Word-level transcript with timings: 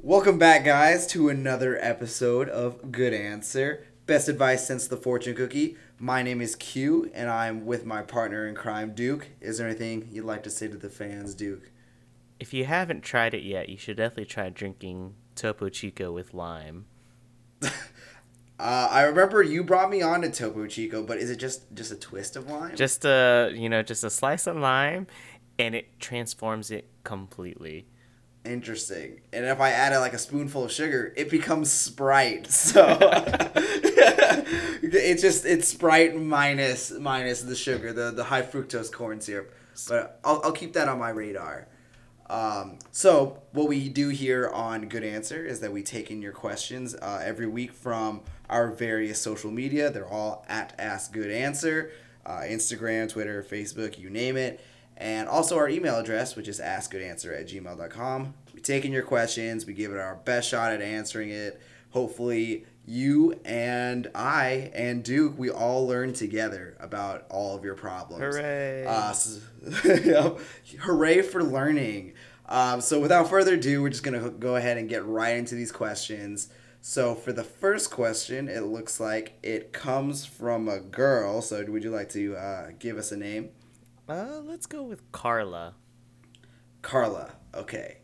Welcome 0.00 0.38
back, 0.38 0.64
guys, 0.64 1.06
to 1.08 1.28
another 1.28 1.78
episode 1.80 2.48
of 2.48 2.92
Good 2.92 3.12
Answer. 3.12 3.86
Best 4.06 4.28
advice 4.28 4.66
since 4.66 4.86
the 4.86 4.96
fortune 4.96 5.34
cookie. 5.34 5.76
My 5.98 6.22
name 6.22 6.40
is 6.40 6.54
Q, 6.54 7.10
and 7.14 7.28
I'm 7.28 7.66
with 7.66 7.84
my 7.84 8.02
partner 8.02 8.46
in 8.46 8.54
crime, 8.54 8.92
Duke. 8.94 9.28
Is 9.40 9.58
there 9.58 9.66
anything 9.66 10.08
you'd 10.12 10.24
like 10.24 10.42
to 10.44 10.50
say 10.50 10.68
to 10.68 10.76
the 10.76 10.90
fans, 10.90 11.34
Duke? 11.34 11.70
If 12.38 12.54
you 12.54 12.66
haven't 12.66 13.02
tried 13.02 13.34
it 13.34 13.42
yet, 13.42 13.68
you 13.68 13.78
should 13.78 13.96
definitely 13.96 14.26
try 14.26 14.48
drinking 14.50 15.14
Topo 15.34 15.68
Chico 15.70 16.12
with 16.12 16.34
lime. 16.34 16.86
Uh, 18.58 18.88
I 18.90 19.02
remember 19.02 19.42
you 19.42 19.62
brought 19.62 19.90
me 19.90 20.00
on 20.00 20.22
to 20.22 20.30
Topo 20.30 20.66
Chico, 20.66 21.02
but 21.02 21.18
is 21.18 21.28
it 21.28 21.36
just 21.36 21.74
just 21.74 21.92
a 21.92 21.94
twist 21.94 22.36
of 22.36 22.48
lime? 22.48 22.74
Just 22.74 23.04
a 23.04 23.52
you 23.54 23.68
know, 23.68 23.82
just 23.82 24.02
a 24.02 24.08
slice 24.08 24.46
of 24.46 24.56
lime, 24.56 25.06
and 25.58 25.74
it 25.74 26.00
transforms 26.00 26.70
it 26.70 26.88
completely. 27.04 27.86
Interesting. 28.46 29.20
And 29.32 29.44
if 29.44 29.60
I 29.60 29.70
added 29.70 29.98
like 29.98 30.12
a 30.12 30.18
spoonful 30.18 30.64
of 30.64 30.72
sugar, 30.72 31.12
it 31.16 31.30
becomes 31.30 31.70
Sprite. 31.70 32.46
So 32.56 32.98
it's 34.82 35.22
just 35.22 35.44
it's 35.44 35.68
Sprite 35.68 36.16
minus 36.16 36.90
minus 36.92 37.42
the 37.42 37.56
sugar, 37.56 37.92
the 37.92 38.10
the 38.10 38.24
high 38.24 38.42
fructose 38.42 38.92
corn 38.92 39.20
syrup. 39.20 39.52
But 39.88 40.20
I'll 40.24 40.40
I'll 40.44 40.52
keep 40.52 40.72
that 40.74 40.88
on 40.88 40.98
my 40.98 41.10
radar. 41.10 41.68
Um, 42.28 42.78
so 42.90 43.40
what 43.52 43.68
we 43.68 43.88
do 43.88 44.08
here 44.08 44.48
on 44.48 44.88
Good 44.88 45.04
Answer 45.04 45.44
is 45.44 45.60
that 45.60 45.72
we 45.72 45.82
take 45.82 46.10
in 46.10 46.20
your 46.22 46.32
questions 46.32 46.94
uh, 46.94 47.22
every 47.24 47.46
week 47.46 47.72
from 47.72 48.22
our 48.50 48.70
various 48.70 49.20
social 49.20 49.50
media. 49.50 49.90
They're 49.90 50.08
all 50.08 50.44
at 50.48 50.74
Ask 50.78 51.12
Good 51.12 51.30
Answer, 51.30 51.92
uh, 52.24 52.40
Instagram, 52.40 53.08
Twitter, 53.08 53.44
Facebook, 53.48 53.98
you 53.98 54.10
name 54.10 54.36
it. 54.36 54.60
And 54.96 55.28
also 55.28 55.56
our 55.58 55.68
email 55.68 55.96
address, 55.96 56.36
which 56.36 56.48
is 56.48 56.58
askgoodanswer 56.58 57.38
at 57.38 57.48
gmail.com. 57.48 58.34
We 58.54 58.60
take 58.60 58.84
in 58.84 58.92
your 58.92 59.02
questions, 59.02 59.66
we 59.66 59.74
give 59.74 59.92
it 59.92 59.98
our 59.98 60.16
best 60.16 60.48
shot 60.48 60.72
at 60.72 60.80
answering 60.80 61.30
it. 61.30 61.60
Hopefully, 61.90 62.64
you 62.86 63.38
and 63.44 64.08
I 64.14 64.70
and 64.74 65.02
Duke, 65.02 65.38
we 65.38 65.50
all 65.50 65.86
learn 65.86 66.12
together 66.12 66.76
about 66.80 67.26
all 67.30 67.56
of 67.56 67.64
your 67.64 67.74
problems. 67.74 68.22
Hooray! 68.22 68.84
Uh, 68.86 69.12
so- 69.12 69.40
yep. 69.84 70.38
Hooray 70.80 71.22
for 71.22 71.42
learning. 71.42 72.12
Um, 72.48 72.80
so, 72.80 73.00
without 73.00 73.28
further 73.28 73.54
ado, 73.54 73.82
we're 73.82 73.90
just 73.90 74.02
going 74.04 74.22
to 74.22 74.30
go 74.30 74.56
ahead 74.56 74.78
and 74.78 74.88
get 74.88 75.04
right 75.04 75.36
into 75.36 75.54
these 75.56 75.72
questions. 75.72 76.48
So, 76.80 77.14
for 77.14 77.32
the 77.32 77.42
first 77.42 77.90
question, 77.90 78.48
it 78.48 78.60
looks 78.60 79.00
like 79.00 79.38
it 79.42 79.72
comes 79.72 80.24
from 80.24 80.68
a 80.68 80.78
girl. 80.78 81.42
So, 81.42 81.64
would 81.66 81.82
you 81.82 81.90
like 81.90 82.08
to 82.10 82.36
uh, 82.36 82.66
give 82.78 82.98
us 82.98 83.10
a 83.10 83.16
name? 83.16 83.50
Uh, 84.08 84.40
let's 84.44 84.66
go 84.66 84.84
with 84.84 85.10
Carla. 85.10 85.74
Carla. 86.80 87.32
Okay. 87.52 87.98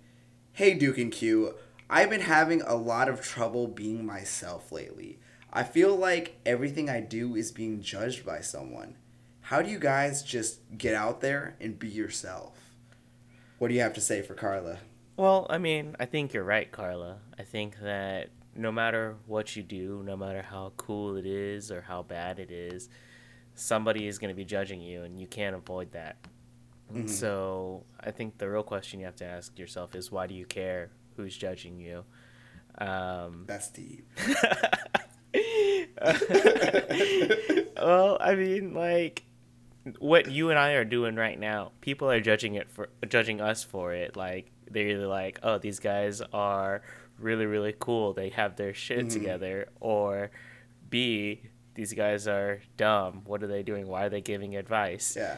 Hey, 0.52 0.74
Duke 0.74 0.98
and 0.98 1.12
Q. 1.12 1.54
I've 1.88 2.10
been 2.10 2.22
having 2.22 2.60
a 2.62 2.74
lot 2.74 3.08
of 3.08 3.20
trouble 3.20 3.68
being 3.68 4.04
myself 4.04 4.72
lately. 4.72 5.20
I 5.52 5.62
feel 5.62 5.94
like 5.94 6.40
everything 6.44 6.90
I 6.90 7.00
do 7.00 7.36
is 7.36 7.52
being 7.52 7.82
judged 7.82 8.26
by 8.26 8.40
someone. 8.40 8.96
How 9.42 9.62
do 9.62 9.70
you 9.70 9.78
guys 9.78 10.22
just 10.22 10.60
get 10.76 10.94
out 10.94 11.20
there 11.20 11.56
and 11.60 11.78
be 11.78 11.88
yourself? 11.88 12.58
What 13.58 13.68
do 13.68 13.74
you 13.74 13.80
have 13.82 13.94
to 13.94 14.00
say 14.00 14.22
for 14.22 14.34
Carla? 14.34 14.78
Well, 15.16 15.46
I 15.50 15.58
mean, 15.58 15.94
I 16.00 16.06
think 16.06 16.32
you're 16.32 16.42
right, 16.42 16.72
Carla. 16.72 17.18
I 17.38 17.44
think 17.44 17.76
that 17.80 18.30
no 18.56 18.72
matter 18.72 19.16
what 19.26 19.54
you 19.54 19.62
do, 19.62 20.02
no 20.04 20.16
matter 20.16 20.42
how 20.42 20.72
cool 20.76 21.16
it 21.16 21.26
is 21.26 21.70
or 21.70 21.82
how 21.82 22.02
bad 22.02 22.40
it 22.40 22.50
is, 22.50 22.88
somebody 23.54 24.06
is 24.06 24.18
going 24.18 24.30
to 24.30 24.36
be 24.36 24.44
judging 24.44 24.80
you, 24.80 25.02
and 25.02 25.18
you 25.20 25.26
can't 25.26 25.56
avoid 25.56 25.92
that. 25.92 26.16
Mhm. 26.92 27.08
So 27.08 27.84
I 28.00 28.10
think 28.10 28.38
the 28.38 28.50
real 28.50 28.62
question 28.62 29.00
you 29.00 29.06
have 29.06 29.16
to 29.16 29.24
ask 29.24 29.58
yourself 29.58 29.94
is 29.94 30.12
why 30.12 30.26
do 30.26 30.34
you 30.34 30.44
care 30.44 30.90
who's 31.16 31.36
judging 31.36 31.78
you? 31.78 32.04
Um, 32.78 33.44
That's 33.46 33.70
deep. 33.70 34.06
well, 37.76 38.18
I 38.20 38.34
mean, 38.36 38.74
like 38.74 39.24
what 39.98 40.30
you 40.30 40.50
and 40.50 40.58
I 40.58 40.72
are 40.72 40.84
doing 40.84 41.16
right 41.16 41.38
now, 41.38 41.72
people 41.80 42.10
are 42.10 42.20
judging 42.20 42.54
it 42.54 42.70
for 42.70 42.88
judging 43.08 43.40
us 43.40 43.64
for 43.64 43.92
it. 43.94 44.16
Like 44.16 44.50
they're 44.70 44.88
either 44.88 45.06
like, 45.06 45.38
"Oh, 45.42 45.58
these 45.58 45.78
guys 45.78 46.22
are 46.32 46.82
really 47.18 47.46
really 47.46 47.74
cool. 47.78 48.12
They 48.12 48.30
have 48.30 48.56
their 48.56 48.74
shit 48.74 49.06
Mhm. 49.06 49.12
together," 49.12 49.68
or 49.80 50.30
B, 50.88 51.42
these 51.74 51.92
guys 51.94 52.28
are 52.28 52.60
dumb. 52.76 53.22
What 53.24 53.42
are 53.42 53.46
they 53.46 53.62
doing? 53.62 53.86
Why 53.86 54.04
are 54.04 54.08
they 54.10 54.20
giving 54.20 54.56
advice? 54.56 55.14
Yeah. 55.16 55.36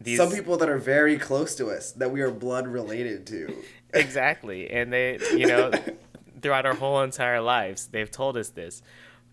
These 0.00 0.18
Some 0.18 0.30
people 0.30 0.56
that 0.58 0.68
are 0.68 0.78
very 0.78 1.18
close 1.18 1.54
to 1.56 1.68
us, 1.68 1.90
that 1.92 2.10
we 2.12 2.20
are 2.20 2.30
blood 2.30 2.68
related 2.68 3.26
to. 3.28 3.62
exactly, 3.94 4.70
and 4.70 4.92
they, 4.92 5.18
you 5.32 5.46
know, 5.46 5.72
throughout 6.42 6.66
our 6.66 6.74
whole 6.74 7.00
entire 7.02 7.40
lives, 7.40 7.86
they've 7.86 8.10
told 8.10 8.36
us 8.36 8.50
this. 8.50 8.80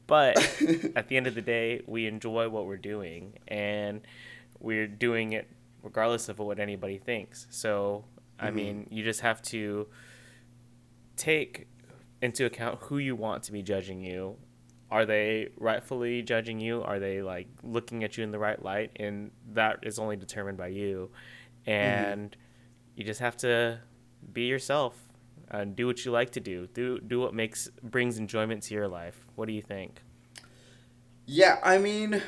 But 0.07 0.37
at 0.95 1.07
the 1.07 1.17
end 1.17 1.27
of 1.27 1.35
the 1.35 1.41
day, 1.41 1.81
we 1.85 2.07
enjoy 2.07 2.49
what 2.49 2.65
we're 2.65 2.77
doing, 2.77 3.33
and 3.47 4.01
we're 4.59 4.87
doing 4.87 5.33
it 5.33 5.47
regardless 5.83 6.29
of 6.29 6.39
what 6.39 6.59
anybody 6.59 6.97
thinks. 6.97 7.45
So, 7.51 8.05
I 8.39 8.49
Mhm. 8.49 8.53
mean, 8.55 8.87
you 8.89 9.03
just 9.03 9.21
have 9.21 9.41
to 9.43 9.87
take 11.15 11.67
into 12.21 12.45
account 12.45 12.79
who 12.83 12.97
you 12.97 13.15
want 13.15 13.43
to 13.43 13.51
be 13.51 13.61
judging 13.61 14.01
you. 14.03 14.37
Are 14.91 15.05
they 15.05 15.49
rightfully 15.57 16.21
judging 16.21 16.59
you? 16.59 16.83
Are 16.83 16.99
they 16.99 17.21
like 17.21 17.47
looking 17.63 18.03
at 18.03 18.17
you 18.17 18.23
in 18.23 18.31
the 18.31 18.39
right 18.39 18.61
light? 18.61 18.91
And 18.97 19.31
that 19.53 19.79
is 19.83 19.99
only 19.99 20.15
determined 20.15 20.57
by 20.57 20.67
you. 20.67 21.09
Mm-hmm. 21.67 21.71
And 21.71 22.37
you 22.95 23.03
just 23.03 23.19
have 23.19 23.35
to 23.37 23.79
be 24.31 24.43
yourself 24.43 24.95
and 25.49 25.75
do 25.75 25.87
what 25.87 26.05
you 26.05 26.11
like 26.11 26.31
to 26.31 26.39
do. 26.39 26.67
Do 26.67 26.99
do 26.99 27.19
what 27.19 27.33
makes 27.33 27.69
brings 27.83 28.17
enjoyment 28.17 28.63
to 28.63 28.73
your 28.73 28.87
life. 28.87 29.25
What 29.35 29.47
do 29.47 29.53
you 29.53 29.61
think? 29.61 30.01
Yeah, 31.25 31.59
I 31.63 31.79
mean, 31.79 32.21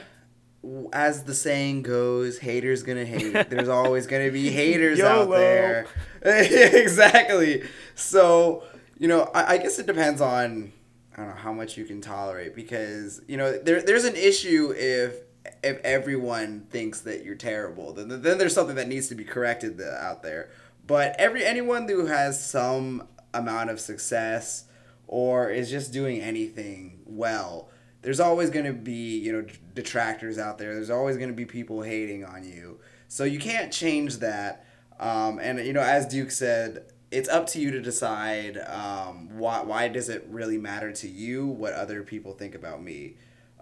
as 0.91 1.23
the 1.23 1.33
saying 1.33 1.83
goes, 1.83 2.39
haters 2.39 2.83
gonna 2.83 3.05
hate. 3.05 3.33
There's 3.49 3.69
always 3.69 4.07
gonna 4.07 4.31
be 4.31 4.49
haters 4.49 4.99
out 4.99 5.29
there. 5.29 5.87
exactly. 6.23 7.63
So, 7.95 8.63
you 8.97 9.07
know, 9.07 9.29
I, 9.33 9.53
I 9.53 9.57
guess 9.57 9.79
it 9.79 9.85
depends 9.85 10.21
on 10.21 10.73
I 11.17 11.21
don't 11.21 11.29
know 11.31 11.41
how 11.41 11.53
much 11.53 11.77
you 11.77 11.85
can 11.85 11.99
tolerate 11.99 12.53
because 12.55 13.21
you 13.27 13.37
know 13.37 13.57
there 13.57 13.81
there's 13.81 14.05
an 14.05 14.15
issue 14.15 14.73
if 14.77 15.15
if 15.63 15.79
everyone 15.83 16.67
thinks 16.69 17.01
that 17.01 17.23
you're 17.23 17.35
terrible 17.35 17.93
then 17.93 18.21
then 18.21 18.37
there's 18.37 18.53
something 18.53 18.75
that 18.75 18.87
needs 18.87 19.07
to 19.07 19.15
be 19.15 19.23
corrected 19.23 19.81
out 19.81 20.21
there. 20.21 20.49
But 20.85 21.15
every 21.17 21.43
anyone 21.43 21.87
who 21.87 22.05
has 22.05 22.43
some 22.43 23.07
amount 23.33 23.71
of 23.71 23.79
success 23.79 24.65
or 25.07 25.49
is 25.49 25.69
just 25.69 25.91
doing 25.91 26.21
anything 26.21 26.99
well, 27.05 27.69
there's 28.03 28.19
always 28.19 28.49
going 28.49 28.65
to 28.65 28.73
be 28.73 29.17
you 29.17 29.31
know 29.31 29.45
detractors 29.73 30.37
out 30.37 30.59
there. 30.59 30.75
There's 30.75 30.91
always 30.91 31.17
going 31.17 31.29
to 31.29 31.35
be 31.35 31.45
people 31.45 31.81
hating 31.81 32.25
on 32.25 32.43
you. 32.43 32.79
So 33.07 33.23
you 33.23 33.39
can't 33.39 33.71
change 33.73 34.17
that. 34.17 34.65
Um, 34.99 35.39
and 35.39 35.59
you 35.59 35.73
know, 35.73 35.81
as 35.81 36.05
Duke 36.05 36.31
said, 36.31 36.91
it's 37.11 37.29
up 37.29 37.47
to 37.47 37.59
you 37.61 37.71
to 37.71 37.81
decide 37.81 38.57
um, 38.67 39.37
why 39.37 39.61
why 39.61 39.87
does 39.87 40.09
it 40.09 40.25
really 40.29 40.57
matter 40.57 40.91
to 40.91 41.07
you 41.07 41.47
what 41.47 41.73
other 41.73 42.03
people 42.03 42.33
think 42.33 42.55
about 42.55 42.81
me. 42.83 43.15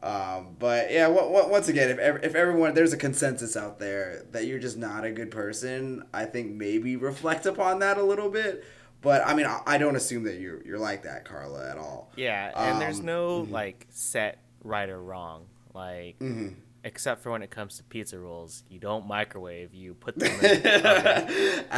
Um, 0.03 0.55
but 0.59 0.91
yeah, 0.91 1.07
w- 1.07 1.31
w- 1.33 1.49
once 1.49 1.67
again, 1.67 1.89
if 1.89 1.97
ev- 1.97 2.23
if 2.23 2.35
everyone 2.35 2.73
there's 2.75 2.93
a 2.93 2.97
consensus 2.97 3.55
out 3.57 3.79
there 3.79 4.23
that 4.31 4.45
you're 4.45 4.59
just 4.59 4.77
not 4.77 5.03
a 5.05 5.11
good 5.11 5.31
person, 5.31 6.03
I 6.13 6.25
think 6.25 6.51
maybe 6.53 6.95
reflect 6.95 7.45
upon 7.45 7.79
that 7.79 7.97
a 7.97 8.03
little 8.03 8.29
bit. 8.29 8.63
But 9.01 9.25
I 9.25 9.33
mean, 9.35 9.45
I, 9.45 9.61
I 9.65 9.77
don't 9.77 9.95
assume 9.95 10.23
that 10.23 10.39
you're 10.39 10.63
you're 10.65 10.79
like 10.79 11.03
that, 11.03 11.25
Carla, 11.25 11.69
at 11.69 11.77
all. 11.77 12.11
Yeah, 12.15 12.51
and 12.55 12.81
there's 12.81 12.99
Um, 12.99 13.05
no 13.05 13.45
mhm. 13.47 13.51
like 13.51 13.87
set 13.91 14.39
right 14.63 14.89
or 14.89 15.01
wrong. 15.01 15.45
Like 15.73 16.17
hmm 16.19 16.49
except 16.83 17.23
for 17.23 17.31
when 17.31 17.41
it 17.41 17.49
comes 17.49 17.77
to 17.77 17.83
pizza 17.83 18.19
rolls, 18.19 18.63
you 18.69 18.77
don't 18.79 19.07
microwave. 19.07 19.73
You 19.73 19.95
put 19.95 20.19
them. 20.19 20.29
in 20.43 20.61
the 20.61 20.89
oven. 20.97 21.65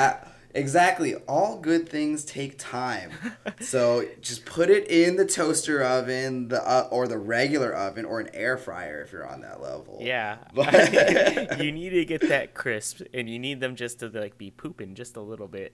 Exactly. 0.58 1.16
All 1.28 1.60
good 1.60 1.88
things 1.88 2.26
take 2.26 2.58
time. 2.58 3.12
So 3.60 4.06
just 4.22 4.46
put 4.46 4.70
it 4.70 4.88
in 4.88 5.16
the 5.16 5.26
toaster 5.26 5.82
oven, 5.82 6.48
the 6.50 6.62
uh, 6.62 6.88
or 6.92 7.08
the 7.08 7.18
regular 7.18 7.74
oven, 7.74 8.06
or 8.06 8.20
an 8.20 8.30
air 8.34 8.56
fryer 8.58 9.02
if 9.02 9.12
you're 9.12 9.28
on 9.28 9.42
that 9.42 9.62
level. 9.62 9.98
Yeah, 10.02 10.38
But- 10.54 11.60
you 11.64 11.72
need 11.72 11.90
to 11.90 12.06
get 12.06 12.22
that 12.30 12.54
crisp, 12.54 13.02
and 13.14 13.28
you 13.30 13.40
need 13.40 13.60
them 13.60 13.76
just 13.76 14.00
to 14.00 14.10
like 14.10 14.38
be 14.38 14.52
pooping 14.52 14.94
just 14.96 15.16
a 15.18 15.22
little 15.22 15.48
bit. 15.48 15.74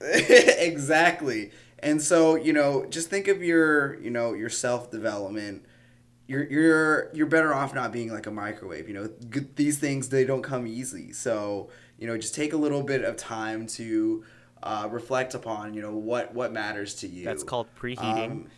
exactly. 0.00 1.50
And 1.78 2.00
so 2.02 2.34
you 2.34 2.52
know, 2.52 2.86
just 2.86 3.08
think 3.10 3.28
of 3.28 3.42
your 3.42 3.98
you 4.00 4.10
know 4.10 4.34
your 4.34 4.50
self 4.50 4.90
development. 4.90 5.64
You're 6.28 6.44
you're 6.44 7.10
you're 7.14 7.26
better 7.26 7.54
off 7.54 7.74
not 7.74 7.92
being 7.92 8.12
like 8.12 8.26
a 8.26 8.30
microwave. 8.30 8.88
You 8.88 8.94
know, 8.94 9.06
these 9.56 9.78
things 9.78 10.08
they 10.08 10.24
don't 10.24 10.42
come 10.42 10.66
easy. 10.66 11.12
So 11.12 11.70
you 11.98 12.06
know, 12.06 12.16
just 12.16 12.34
take 12.34 12.52
a 12.52 12.56
little 12.56 12.82
bit 12.82 13.04
of 13.04 13.16
time 13.16 13.66
to 13.68 14.24
uh, 14.62 14.88
reflect 14.90 15.34
upon 15.34 15.74
you 15.74 15.82
know 15.82 15.92
what 15.92 16.34
what 16.34 16.52
matters 16.52 16.94
to 16.96 17.08
you. 17.08 17.24
That's 17.24 17.42
called 17.42 17.68
preheating. 17.78 18.30
Um, 18.30 18.50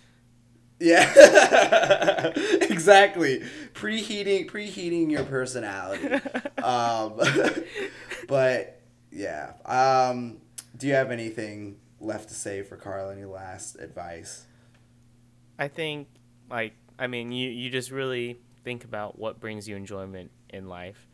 yeah, 0.81 2.33
exactly. 2.71 3.43
Preheating, 3.75 4.49
preheating 4.49 5.11
your 5.11 5.25
personality. 5.25 6.07
um, 6.63 7.15
but 8.29 8.81
yeah, 9.11 9.55
um, 9.65 10.39
do 10.77 10.87
you 10.87 10.95
have 10.95 11.11
anything 11.11 11.79
left 12.01 12.29
to 12.29 12.35
say 12.35 12.63
for 12.63 12.77
Carl? 12.77 13.11
Any 13.11 13.25
last 13.25 13.77
advice? 13.81 14.47
I 15.59 15.67
think, 15.67 16.07
like, 16.49 16.75
I 16.97 17.09
mean, 17.09 17.33
you, 17.33 17.51
you 17.51 17.71
just 17.71 17.91
really 17.91 18.39
think 18.63 18.85
about 18.85 19.19
what 19.19 19.41
brings 19.41 19.69
you 19.69 19.75
enjoyment 19.75 20.31
in 20.51 20.69
life 20.69 21.08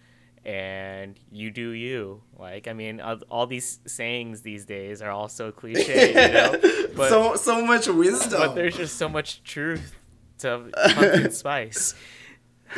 and 0.45 1.19
you 1.33 1.51
do 1.51 1.71
you. 1.71 2.23
Like, 2.39 2.69
I 2.69 2.73
mean, 2.73 3.01
all 3.01 3.47
these 3.47 3.81
sayings 3.87 4.43
these 4.43 4.65
days 4.65 5.01
are 5.01 5.11
all 5.11 5.29
so 5.29 5.51
cliche, 5.53 6.09
you 6.09 6.33
know? 6.33 6.71
But, 6.95 7.09
so, 7.09 7.35
so 7.35 7.61
much 7.67 7.89
wisdom. 7.89 8.39
But 8.39 8.55
there's 8.55 8.77
just 8.77 8.97
so 8.97 9.09
much 9.09 9.43
truth 9.43 9.97
to 10.39 10.71
pumpkin 10.95 11.31
spice. 11.33 11.95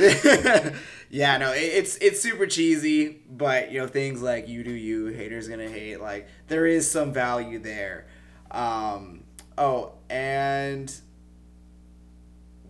yeah, 1.10 1.36
no, 1.38 1.52
it, 1.52 1.58
it's 1.58 1.96
it's 1.98 2.20
super 2.20 2.46
cheesy, 2.46 3.20
but 3.30 3.70
you 3.70 3.80
know 3.80 3.86
things 3.86 4.22
like 4.22 4.48
you 4.48 4.64
do 4.64 4.70
you, 4.70 5.08
haters 5.08 5.48
gonna 5.48 5.68
hate. 5.68 6.00
Like 6.00 6.28
there 6.48 6.66
is 6.66 6.90
some 6.90 7.12
value 7.12 7.58
there. 7.58 8.06
Um, 8.50 9.24
oh, 9.58 9.92
and 10.08 10.94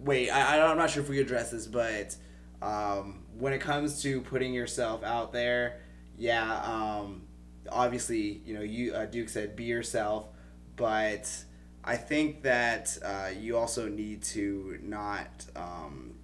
wait, 0.01 0.31
I, 0.31 0.61
I'm 0.61 0.77
not 0.77 0.91
sure 0.91 1.03
if 1.03 1.09
we 1.09 1.21
address 1.21 1.51
this, 1.51 1.67
but 1.67 2.17
um, 2.63 3.25
when 3.39 3.53
it 3.53 3.61
comes 3.61 4.03
to 4.03 4.21
putting 4.21 4.55
yourself 4.55 5.03
out 5.05 5.33
there, 5.33 5.81
yeah, 6.19 6.61
um, 6.63 7.23
obviously, 7.71 8.43
you 8.45 8.55
know, 8.55 8.63
you 8.63 8.95
uh, 8.95 9.07
Duke 9.07 9.29
said 9.29 9.57
be 9.57 9.65
yourself, 9.65 10.29
but 10.77 11.31
I 11.85 11.97
think 11.97 12.43
that 12.43 12.97
uh, 13.05 13.31
you 13.39 13.57
also 13.57 13.89
need 13.89 14.23
to 14.25 14.79
not 14.83 15.47
um, 15.55 16.15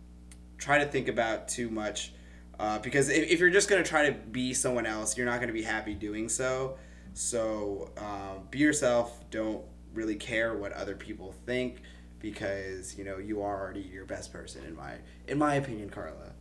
try 0.58 0.78
to 0.78 0.86
think 0.86 1.08
about 1.08 1.48
too 1.48 1.70
much. 1.70 2.12
Uh, 2.58 2.78
because 2.78 3.08
if, 3.08 3.30
if 3.30 3.40
you're 3.40 3.50
just 3.50 3.68
going 3.68 3.82
to 3.82 3.88
try 3.88 4.06
to 4.06 4.12
be 4.12 4.54
someone 4.54 4.86
else, 4.86 5.16
you're 5.16 5.26
not 5.26 5.36
going 5.36 5.48
to 5.48 5.54
be 5.54 5.62
happy 5.62 5.94
doing 5.94 6.28
so. 6.28 6.76
So 7.14 7.90
uh, 7.96 8.38
be 8.50 8.58
yourself. 8.58 9.28
Don't 9.30 9.64
really 9.94 10.16
care 10.16 10.56
what 10.56 10.72
other 10.72 10.94
people 10.94 11.34
think 11.44 11.82
because 12.20 12.96
you 12.96 13.04
know 13.04 13.18
you 13.18 13.42
are 13.42 13.60
already 13.60 13.80
your 13.80 14.04
best 14.04 14.32
person 14.32 14.64
in 14.64 14.76
my 14.76 14.94
in 15.26 15.38
my 15.38 15.56
opinion, 15.56 15.90
Carla. 15.90 16.31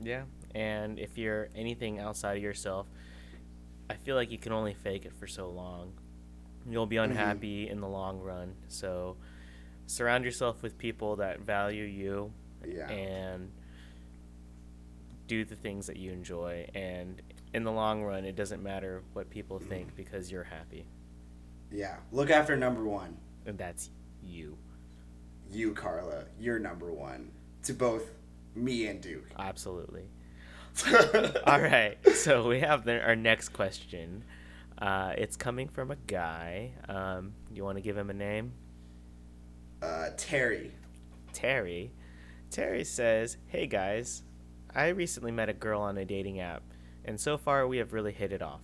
Yeah, 0.00 0.22
and 0.54 0.98
if 0.98 1.18
you're 1.18 1.48
anything 1.54 1.98
outside 1.98 2.36
of 2.36 2.42
yourself, 2.42 2.86
I 3.88 3.94
feel 3.94 4.16
like 4.16 4.30
you 4.30 4.38
can 4.38 4.52
only 4.52 4.74
fake 4.74 5.04
it 5.04 5.12
for 5.14 5.26
so 5.26 5.48
long. 5.48 5.92
You'll 6.68 6.86
be 6.86 6.96
mm-hmm. 6.96 7.12
unhappy 7.12 7.64
mm-hmm. 7.64 7.72
in 7.72 7.80
the 7.80 7.88
long 7.88 8.20
run. 8.20 8.54
So 8.68 9.16
surround 9.86 10.24
yourself 10.24 10.62
with 10.62 10.76
people 10.78 11.16
that 11.16 11.40
value 11.40 11.84
you 11.84 12.32
yeah. 12.66 12.90
and 12.90 13.50
do 15.28 15.44
the 15.44 15.56
things 15.56 15.86
that 15.86 15.96
you 15.96 16.12
enjoy 16.12 16.68
and 16.74 17.20
in 17.52 17.64
the 17.64 17.72
long 17.72 18.02
run 18.02 18.24
it 18.24 18.36
doesn't 18.36 18.62
matter 18.62 19.02
what 19.12 19.28
people 19.30 19.58
mm-hmm. 19.58 19.68
think 19.68 19.96
because 19.96 20.30
you're 20.30 20.44
happy. 20.44 20.86
Yeah. 21.70 21.96
Look 22.12 22.30
after 22.30 22.56
number 22.56 22.84
1. 22.84 23.16
And 23.46 23.58
that's 23.58 23.90
you. 24.22 24.56
You 25.50 25.72
Carla, 25.72 26.24
you're 26.38 26.58
number 26.58 26.92
1 26.92 27.30
to 27.64 27.72
both 27.72 28.10
me 28.56 28.86
and 28.86 29.00
Duke. 29.00 29.28
Absolutely. 29.38 30.04
All 31.46 31.60
right. 31.60 31.96
So 32.14 32.48
we 32.48 32.60
have 32.60 32.84
the, 32.84 33.00
our 33.02 33.16
next 33.16 33.50
question. 33.50 34.24
Uh, 34.78 35.14
it's 35.16 35.36
coming 35.36 35.68
from 35.68 35.90
a 35.90 35.96
guy. 36.06 36.72
Um, 36.88 37.32
you 37.52 37.64
want 37.64 37.78
to 37.78 37.82
give 37.82 37.96
him 37.96 38.10
a 38.10 38.14
name? 38.14 38.52
Uh, 39.82 40.10
Terry. 40.16 40.72
Terry. 41.32 41.90
Terry 42.50 42.84
says, 42.84 43.36
Hey 43.46 43.66
guys, 43.66 44.22
I 44.74 44.88
recently 44.88 45.32
met 45.32 45.48
a 45.48 45.54
girl 45.54 45.80
on 45.80 45.98
a 45.98 46.04
dating 46.04 46.40
app, 46.40 46.62
and 47.04 47.18
so 47.18 47.38
far 47.38 47.66
we 47.66 47.78
have 47.78 47.92
really 47.92 48.12
hit 48.12 48.32
it 48.32 48.42
off. 48.42 48.60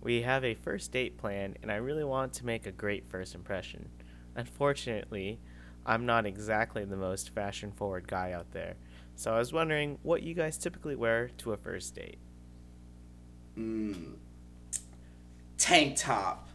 We 0.00 0.22
have 0.22 0.44
a 0.44 0.54
first 0.54 0.92
date 0.92 1.18
plan, 1.18 1.56
and 1.62 1.72
I 1.72 1.76
really 1.76 2.04
want 2.04 2.32
to 2.34 2.46
make 2.46 2.66
a 2.66 2.72
great 2.72 3.08
first 3.08 3.34
impression. 3.34 3.88
Unfortunately, 4.36 5.40
I'm 5.86 6.06
not 6.06 6.26
exactly 6.26 6.84
the 6.84 6.96
most 6.96 7.30
fashion 7.30 7.72
forward 7.72 8.06
guy 8.06 8.32
out 8.32 8.52
there. 8.52 8.74
So 9.18 9.34
I 9.34 9.38
was 9.38 9.52
wondering 9.52 9.98
what 10.04 10.22
you 10.22 10.32
guys 10.32 10.56
typically 10.56 10.94
wear 10.94 11.30
to 11.38 11.52
a 11.52 11.56
first 11.56 11.92
date. 11.96 12.20
Mm. 13.58 14.12
Tank 15.58 15.96
top. 15.96 16.48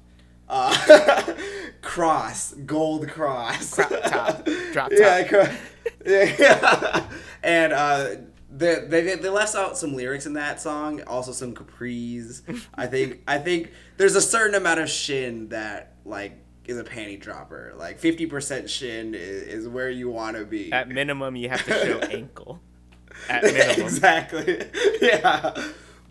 Uh, 0.48 1.34
cross, 1.82 2.54
gold 2.54 3.10
cross. 3.10 3.76
Crop 3.76 3.90
top, 3.90 4.46
drop 4.72 4.92
top. 4.92 4.92
Yeah, 4.94 5.28
cro- 5.28 5.54
yeah. 6.06 7.06
and 7.44 7.74
uh, 7.74 8.10
they, 8.50 8.76
they 8.88 9.16
they 9.16 9.30
left 9.30 9.56
out 9.56 9.78
some 9.78 9.94
lyrics 9.94 10.26
in 10.26 10.32
that 10.34 10.62
song, 10.62 11.02
also 11.04 11.34
some 11.34 11.54
capris. 11.54 12.44
I 12.76 12.88
think 12.88 13.24
I 13.28 13.40
think 13.40 13.72
there's 13.98 14.16
a 14.16 14.22
certain 14.22 14.56
amount 14.56 14.80
of 14.80 14.90
shin 14.90 15.50
that 15.50 15.96
like 16.06 16.38
is 16.66 16.78
a 16.78 16.84
panty 16.84 17.20
dropper. 17.20 17.74
Like 17.76 18.00
fifty 18.00 18.26
percent 18.26 18.70
shin 18.70 19.16
is, 19.16 19.44
is 19.44 19.68
where 19.68 19.90
you 19.90 20.10
want 20.10 20.38
to 20.38 20.46
be. 20.46 20.72
At 20.72 20.90
minimum, 20.90 21.36
you 21.36 21.50
have 21.50 21.64
to 21.66 21.72
show 21.86 22.00
ankle. 22.12 22.60
At 23.30 23.44
minimum, 23.44 23.82
exactly. 23.82 24.62
Yeah. 25.02 25.54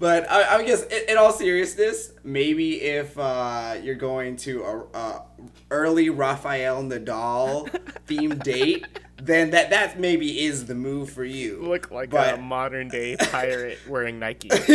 But 0.02 0.28
I, 0.28 0.56
I 0.56 0.64
guess 0.64 0.82
in, 0.82 1.10
in, 1.10 1.16
all 1.16 1.30
seriousness, 1.30 2.10
maybe 2.24 2.82
if 2.82 3.16
uh, 3.16 3.76
you're 3.80 3.94
going 3.94 4.34
to 4.38 4.64
a, 4.64 4.98
a 4.98 5.22
early 5.70 6.10
Rafael 6.10 6.82
Nadal 6.82 7.70
themed 8.08 8.42
date, 8.42 8.84
then 9.22 9.50
that 9.50 9.70
that 9.70 10.00
maybe 10.00 10.40
is 10.40 10.66
the 10.66 10.74
move 10.74 11.08
for 11.08 11.24
you. 11.24 11.62
Look 11.62 11.92
like 11.92 12.10
but, 12.10 12.34
a 12.34 12.36
modern 12.36 12.88
day 12.88 13.14
pirate 13.30 13.78
wearing 13.86 14.18
Nike. 14.18 14.48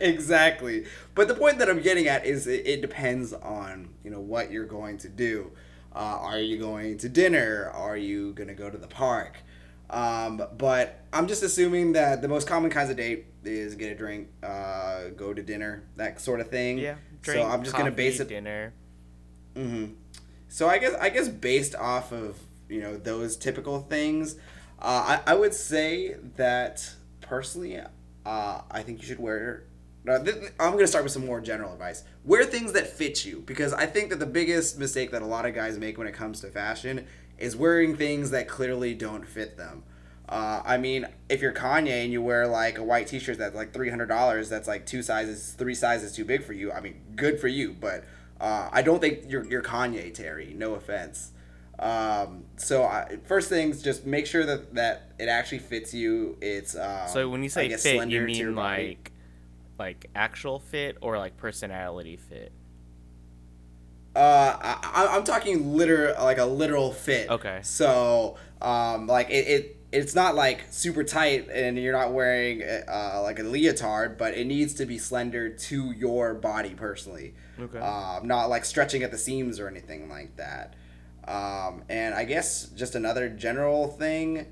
exactly. 0.00 0.86
But 1.14 1.28
the 1.28 1.34
point 1.34 1.58
that 1.58 1.68
I'm 1.68 1.82
getting 1.82 2.08
at 2.08 2.24
is 2.24 2.46
it, 2.46 2.66
it 2.66 2.80
depends 2.80 3.34
on 3.34 3.90
you 4.04 4.10
know 4.10 4.20
what 4.20 4.50
you're 4.50 4.64
going 4.64 4.96
to 4.96 5.10
do. 5.10 5.52
Uh, 5.94 5.98
are 5.98 6.40
you 6.40 6.56
going 6.56 6.96
to 6.96 7.10
dinner? 7.10 7.70
Are 7.74 7.98
you 7.98 8.32
gonna 8.32 8.54
go 8.54 8.70
to 8.70 8.78
the 8.78 8.88
park? 8.88 9.36
Um, 9.88 10.42
but 10.58 11.00
I'm 11.12 11.28
just 11.28 11.42
assuming 11.42 11.92
that 11.92 12.22
the 12.22 12.28
most 12.28 12.48
common 12.48 12.70
kinds 12.70 12.90
of 12.90 12.96
date 12.96 13.26
is 13.44 13.74
get 13.76 13.92
a 13.92 13.94
drink, 13.94 14.28
uh, 14.42 15.08
go 15.16 15.32
to 15.32 15.42
dinner, 15.42 15.84
that 15.96 16.20
sort 16.20 16.40
of 16.40 16.48
thing. 16.48 16.78
Yeah. 16.78 16.96
Drink, 17.22 17.40
so 17.40 17.48
I'm 17.48 17.62
just 17.62 17.72
coffee, 17.72 17.84
gonna 17.84 17.96
base 17.96 18.20
it 18.20 18.28
dinner. 18.28 18.72
Mm-hmm. 19.54 19.92
So 20.48 20.68
I 20.68 20.78
guess 20.78 20.94
I 20.94 21.08
guess 21.10 21.28
based 21.28 21.74
off 21.74 22.12
of 22.12 22.38
you 22.68 22.80
know 22.80 22.96
those 22.96 23.36
typical 23.36 23.80
things, 23.80 24.36
uh, 24.80 25.18
I 25.26 25.32
I 25.32 25.34
would 25.34 25.54
say 25.54 26.16
that 26.36 26.94
personally, 27.20 27.80
uh, 28.24 28.60
I 28.70 28.82
think 28.82 29.00
you 29.00 29.06
should 29.06 29.20
wear. 29.20 29.64
Uh, 30.08 30.22
th- 30.22 30.36
I'm 30.60 30.72
gonna 30.72 30.86
start 30.86 31.04
with 31.04 31.12
some 31.12 31.26
more 31.26 31.40
general 31.40 31.72
advice. 31.72 32.04
Wear 32.24 32.44
things 32.44 32.72
that 32.74 32.86
fit 32.86 33.24
you 33.24 33.42
because 33.44 33.72
I 33.72 33.86
think 33.86 34.10
that 34.10 34.20
the 34.20 34.26
biggest 34.26 34.78
mistake 34.78 35.10
that 35.10 35.22
a 35.22 35.26
lot 35.26 35.46
of 35.46 35.54
guys 35.54 35.78
make 35.78 35.98
when 35.98 36.06
it 36.06 36.14
comes 36.14 36.40
to 36.40 36.48
fashion 36.48 37.06
is 37.38 37.56
wearing 37.56 37.96
things 37.96 38.30
that 38.30 38.48
clearly 38.48 38.94
don't 38.94 39.26
fit 39.26 39.56
them. 39.56 39.82
Uh, 40.28 40.60
I 40.64 40.76
mean, 40.76 41.06
if 41.28 41.40
you're 41.40 41.52
Kanye 41.52 42.02
and 42.02 42.12
you 42.12 42.20
wear 42.20 42.46
like 42.46 42.78
a 42.78 42.82
white 42.82 43.06
T-shirt 43.06 43.38
that's 43.38 43.54
like 43.54 43.72
three 43.72 43.90
hundred 43.90 44.06
dollars, 44.06 44.48
that's 44.48 44.66
like 44.66 44.84
two 44.84 45.02
sizes, 45.02 45.52
three 45.52 45.74
sizes 45.74 46.12
too 46.12 46.24
big 46.24 46.42
for 46.42 46.52
you. 46.52 46.72
I 46.72 46.80
mean, 46.80 47.00
good 47.14 47.38
for 47.38 47.48
you, 47.48 47.76
but 47.78 48.04
uh, 48.40 48.68
I 48.72 48.82
don't 48.82 49.00
think 49.00 49.24
you're 49.28 49.44
you're 49.44 49.62
Kanye, 49.62 50.12
Terry. 50.12 50.52
No 50.56 50.74
offense. 50.74 51.30
Um, 51.78 52.44
so 52.56 52.84
I, 52.84 53.18
first 53.24 53.48
things, 53.48 53.82
just 53.82 54.06
make 54.06 54.26
sure 54.26 54.44
that 54.46 54.74
that 54.74 55.12
it 55.18 55.28
actually 55.28 55.58
fits 55.60 55.94
you. 55.94 56.38
It's 56.40 56.74
um, 56.74 57.08
so 57.08 57.28
when 57.28 57.42
you 57.42 57.48
say 57.48 57.68
fit, 57.76 58.08
you 58.08 58.22
mean 58.22 58.54
like 58.56 59.12
like 59.78 60.06
actual 60.14 60.58
fit 60.58 60.96
or 61.00 61.18
like 61.18 61.36
personality 61.36 62.16
fit. 62.16 62.52
Uh, 64.16 64.56
I, 64.82 65.08
I'm 65.10 65.24
talking 65.24 65.76
literal, 65.76 66.14
like 66.24 66.38
a 66.38 66.46
literal 66.46 66.92
fit. 66.92 67.28
Okay. 67.28 67.60
So, 67.62 68.36
um, 68.62 69.06
like 69.06 69.28
it, 69.28 69.46
it, 69.46 69.76
it's 69.92 70.14
not 70.14 70.34
like 70.34 70.64
super 70.70 71.04
tight, 71.04 71.48
and 71.50 71.78
you're 71.78 71.92
not 71.92 72.12
wearing 72.12 72.62
uh, 72.62 73.20
like 73.22 73.38
a 73.38 73.42
leotard, 73.42 74.16
but 74.16 74.34
it 74.34 74.46
needs 74.46 74.74
to 74.74 74.86
be 74.86 74.98
slender 74.98 75.50
to 75.50 75.92
your 75.92 76.34
body 76.34 76.70
personally. 76.70 77.34
Okay. 77.60 77.78
Um, 77.78 78.26
not 78.26 78.48
like 78.48 78.64
stretching 78.64 79.02
at 79.02 79.10
the 79.10 79.18
seams 79.18 79.60
or 79.60 79.68
anything 79.68 80.08
like 80.08 80.36
that. 80.36 80.74
Um, 81.28 81.82
and 81.88 82.14
I 82.14 82.24
guess 82.24 82.68
just 82.68 82.94
another 82.94 83.28
general 83.28 83.88
thing, 83.88 84.46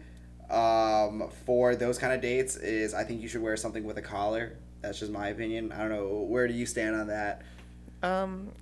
um, 0.51 1.31
for 1.47 1.75
those 1.75 1.99
kind 1.99 2.13
of 2.13 2.21
dates 2.21 2.57
is 2.57 2.93
I 2.95 3.05
think 3.05 3.23
you 3.23 3.29
should 3.29 3.43
wear 3.43 3.57
something 3.57 3.85
with 3.85 3.97
a 3.97 4.03
collar. 4.03 4.59
That's 4.83 5.01
just 5.01 5.11
my 5.11 5.29
opinion. 5.29 5.73
I 5.73 5.79
don't 5.79 5.89
know. 5.89 6.27
Where 6.29 6.47
do 6.47 6.53
you 6.53 6.67
stand 6.67 6.97
on 6.97 7.07
that? 7.07 7.43
Um, 8.03 8.53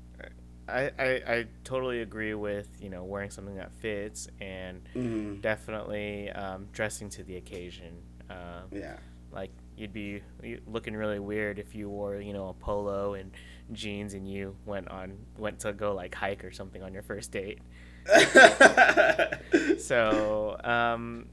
I, 0.73 0.91
I, 0.99 1.09
I 1.27 1.47
totally 1.65 2.01
agree 2.01 2.35
with 2.35 2.69
you 2.81 2.91
know 2.91 3.05
wearing 3.05 3.31
something 3.31 3.57
that 3.57 3.73
fits 3.73 4.29
and 4.41 4.83
mm-hmm. 4.95 5.41
definitely 5.41 6.31
um, 6.31 6.69
dressing 6.73 7.11
to 7.11 7.23
the 7.23 7.37
occasion. 7.37 7.97
Uh, 8.31 8.63
yeah. 8.71 8.97
Like 9.33 9.51
you'd 9.77 9.93
be 9.93 10.23
looking 10.67 10.95
really 10.95 11.19
weird 11.19 11.59
if 11.59 11.75
you 11.75 11.89
wore 11.89 12.17
you 12.17 12.33
know 12.33 12.49
a 12.49 12.55
polo 12.55 13.15
and 13.15 13.31
jeans 13.73 14.15
and 14.15 14.29
you 14.29 14.55
went 14.67 14.89
on 14.89 15.17
went 15.39 15.61
to 15.61 15.73
go 15.73 15.95
like 15.95 16.15
hike 16.15 16.45
or 16.45 16.51
something 16.51 16.83
on 16.83 16.93
your 16.93 17.03
first 17.03 17.33
date. 17.33 17.59
so 19.79 20.57
um, 20.65 21.27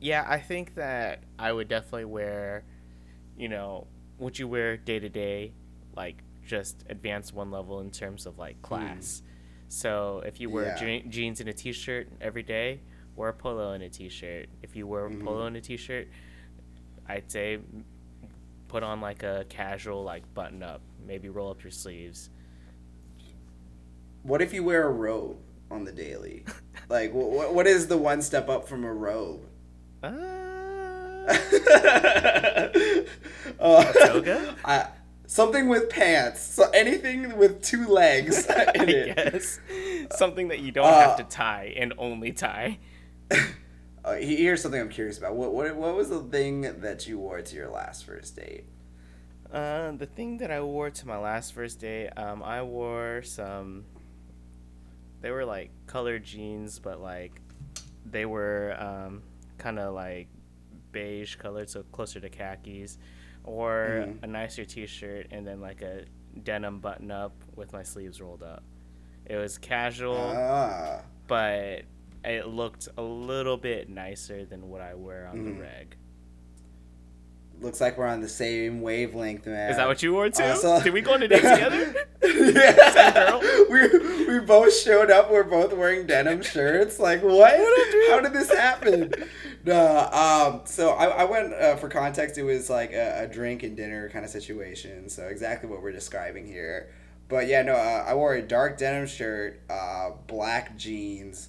yeah, 0.00 0.26
I 0.28 0.38
think 0.40 0.74
that 0.74 1.22
I 1.38 1.52
would 1.52 1.68
definitely 1.68 2.06
wear, 2.06 2.64
you 3.36 3.48
know, 3.48 3.86
what 4.18 4.38
you 4.38 4.48
wear 4.48 4.76
day 4.76 4.98
to 4.98 5.08
day, 5.08 5.52
like 5.96 6.22
just 6.46 6.84
advance 6.88 7.32
one 7.32 7.50
level 7.50 7.80
in 7.80 7.90
terms 7.90 8.26
of 8.26 8.38
like 8.38 8.60
class. 8.62 9.22
Mm. 9.24 9.28
So 9.68 10.22
if 10.26 10.40
you 10.40 10.50
wear 10.50 10.66
Yeah. 10.66 10.76
je- 10.78 11.04
jeans 11.08 11.40
and 11.40 11.48
a 11.48 11.52
t-shirt 11.52 12.08
every 12.20 12.42
day, 12.42 12.80
wear 13.16 13.28
a 13.30 13.32
polo 13.32 13.72
and 13.72 13.82
a 13.82 13.88
t-shirt. 13.88 14.48
If 14.62 14.76
you 14.76 14.86
wear 14.86 15.06
a 15.06 15.10
Mm-hmm. 15.10 15.24
polo 15.24 15.46
and 15.46 15.56
a 15.56 15.60
t-shirt, 15.60 16.08
I'd 17.08 17.30
say 17.30 17.58
put 18.68 18.82
on 18.82 19.00
like 19.00 19.22
a 19.22 19.44
casual 19.48 20.02
like 20.02 20.22
button 20.34 20.62
up, 20.62 20.80
maybe 21.06 21.28
roll 21.28 21.50
up 21.50 21.62
your 21.62 21.70
sleeves. 21.70 22.30
What 24.22 24.40
if 24.42 24.52
you 24.52 24.62
wear 24.64 24.86
a 24.86 24.90
robe 24.90 25.36
on 25.70 25.84
the 25.84 25.92
daily? 25.92 26.44
like, 26.88 27.12
what, 27.12 27.54
what 27.54 27.66
is 27.66 27.86
the 27.86 27.98
one 27.98 28.22
step 28.22 28.48
up 28.48 28.68
from 28.68 28.84
a 28.84 28.92
robe? 28.92 29.40
Uh, 30.02 30.08
uh, 33.60 33.92
toga? 33.92 34.56
I, 34.64 34.86
something 35.32 35.68
with 35.68 35.88
pants. 35.88 36.40
So 36.42 36.68
anything 36.74 37.36
with 37.36 37.62
two 37.62 37.86
legs 37.86 38.46
in 38.46 38.52
I 38.58 38.84
it. 38.84 39.16
guess 39.16 39.60
something 40.14 40.48
that 40.48 40.60
you 40.60 40.72
don't 40.72 40.86
Uh, 40.86 41.00
have 41.00 41.16
to 41.16 41.24
tie 41.24 41.74
and 41.76 41.92
only 41.98 42.32
tie. 42.32 42.78
Uh, 44.04 44.14
here's 44.16 44.60
something 44.60 44.80
I'm 44.80 44.88
curious 44.88 45.16
about. 45.16 45.36
What, 45.36 45.52
what 45.54 45.76
what 45.76 45.94
was 45.94 46.08
the 46.10 46.18
thing 46.24 46.62
that 46.80 47.06
you 47.06 47.20
wore 47.20 47.40
to 47.40 47.54
your 47.54 47.70
last 47.70 48.04
first 48.04 48.34
date? 48.34 48.64
Uh, 49.48 49.92
the 49.92 50.06
thing 50.06 50.38
that 50.38 50.50
I 50.50 50.60
wore 50.60 50.90
to 50.90 51.06
my 51.06 51.16
last 51.18 51.54
first 51.54 51.78
date, 51.78 52.08
um, 52.16 52.42
I 52.42 52.62
wore 52.64 53.22
some. 53.22 53.84
They 55.20 55.30
were 55.30 55.44
like 55.44 55.70
colored 55.86 56.24
jeans, 56.24 56.80
but 56.80 57.00
like 57.00 57.40
they 58.04 58.26
were 58.26 58.74
um, 58.76 59.22
kind 59.56 59.78
of 59.78 59.94
like 59.94 60.26
beige 60.90 61.36
colored, 61.36 61.70
so 61.70 61.84
closer 61.92 62.18
to 62.18 62.28
khakis, 62.28 62.98
or 63.44 64.04
Mhm. 64.06 64.22
a 64.22 64.26
nicer 64.26 64.64
T-shirt, 64.64 65.26
and 65.30 65.46
then 65.46 65.60
like 65.60 65.82
a 65.82 66.04
denim 66.42 66.80
button-up 66.80 67.32
with 67.56 67.72
my 67.72 67.82
sleeves 67.82 68.20
rolled 68.20 68.42
up. 68.42 68.62
It 69.26 69.36
was 69.36 69.58
casual, 69.58 70.16
Ah, 70.34 71.02
but 71.26 71.82
it 72.24 72.46
looked 72.46 72.88
a 72.96 73.02
little 73.02 73.56
bit 73.56 73.88
nicer 73.88 74.44
than 74.44 74.68
what 74.68 74.80
I 74.80 74.94
wear 74.94 75.26
on 75.26 75.38
Mhm. 75.38 75.44
the 75.44 75.52
reg. 75.60 75.96
Looks 77.62 77.80
like 77.80 77.96
we're 77.98 78.06
on 78.06 78.20
the 78.20 78.28
same 78.28 78.80
wavelength, 78.82 79.46
man. 79.46 79.70
Is 79.70 79.76
that 79.76 79.86
what 79.86 80.02
you 80.02 80.12
wore 80.12 80.28
too? 80.30 80.42
Uh, 80.42 80.54
so- 80.54 80.82
Did 80.82 80.92
we 80.92 81.00
go 81.00 81.14
on 81.14 81.22
a 81.22 81.28
date 81.28 81.42
together? 81.42 81.94
yeah. 82.24 83.40
We 83.70 83.88
we 84.26 84.40
both 84.40 84.74
showed 84.76 85.10
up. 85.10 85.30
We're 85.30 85.44
both 85.44 85.72
wearing 85.72 86.06
denim 86.06 86.42
shirts. 86.42 86.98
Like 86.98 87.22
what? 87.22 87.54
How 88.10 88.20
did 88.20 88.32
this 88.32 88.52
happen? 88.52 89.12
No. 89.64 90.08
Um. 90.12 90.62
So 90.64 90.90
I, 90.90 91.04
I 91.06 91.24
went 91.24 91.52
uh, 91.54 91.76
for 91.76 91.88
context. 91.88 92.36
It 92.36 92.42
was 92.42 92.68
like 92.68 92.92
a, 92.92 93.22
a 93.22 93.26
drink 93.28 93.62
and 93.62 93.76
dinner 93.76 94.08
kind 94.08 94.24
of 94.24 94.30
situation. 94.32 95.08
So 95.08 95.28
exactly 95.28 95.70
what 95.70 95.82
we're 95.82 95.92
describing 95.92 96.46
here. 96.46 96.90
But 97.28 97.46
yeah, 97.46 97.62
no. 97.62 97.74
Uh, 97.74 98.04
I 98.06 98.14
wore 98.14 98.34
a 98.34 98.42
dark 98.42 98.76
denim 98.76 99.06
shirt, 99.06 99.60
uh, 99.70 100.10
black 100.26 100.76
jeans, 100.76 101.48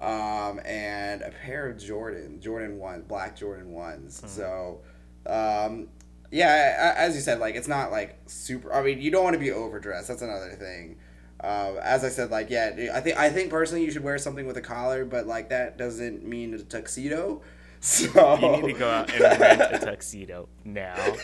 um, 0.00 0.60
and 0.64 1.22
a 1.22 1.30
pair 1.30 1.68
of 1.68 1.78
Jordan 1.78 2.40
Jordan 2.40 2.78
one 2.78 3.02
black 3.02 3.36
Jordan 3.36 3.70
ones. 3.72 4.20
So, 4.26 4.80
um, 5.26 5.88
yeah, 6.30 6.94
as 6.96 7.14
you 7.14 7.20
said, 7.20 7.38
like 7.38 7.54
it's 7.54 7.68
not 7.68 7.90
like 7.90 8.18
super. 8.26 8.72
I 8.72 8.82
mean, 8.82 9.00
you 9.00 9.10
don't 9.10 9.24
want 9.24 9.34
to 9.34 9.40
be 9.40 9.52
overdressed. 9.52 10.08
That's 10.08 10.22
another 10.22 10.52
thing. 10.52 10.96
Um, 11.40 11.78
as 11.82 12.04
I 12.04 12.08
said, 12.08 12.30
like 12.30 12.50
yeah, 12.50 12.90
I 12.94 13.00
think 13.00 13.18
I 13.18 13.30
think 13.30 13.50
personally 13.50 13.84
you 13.84 13.90
should 13.90 14.02
wear 14.02 14.18
something 14.18 14.46
with 14.46 14.56
a 14.56 14.62
collar, 14.62 15.04
but 15.04 15.26
like 15.26 15.50
that 15.50 15.76
doesn't 15.76 16.24
mean 16.24 16.54
a 16.54 16.58
tuxedo. 16.58 17.42
So 17.84 18.38
You 18.40 18.62
need 18.62 18.72
to 18.72 18.78
go 18.78 18.88
out 18.88 19.12
and 19.12 19.20
rent 19.20 19.60
a 19.60 19.78
tuxedo 19.78 20.48
now. 20.64 20.96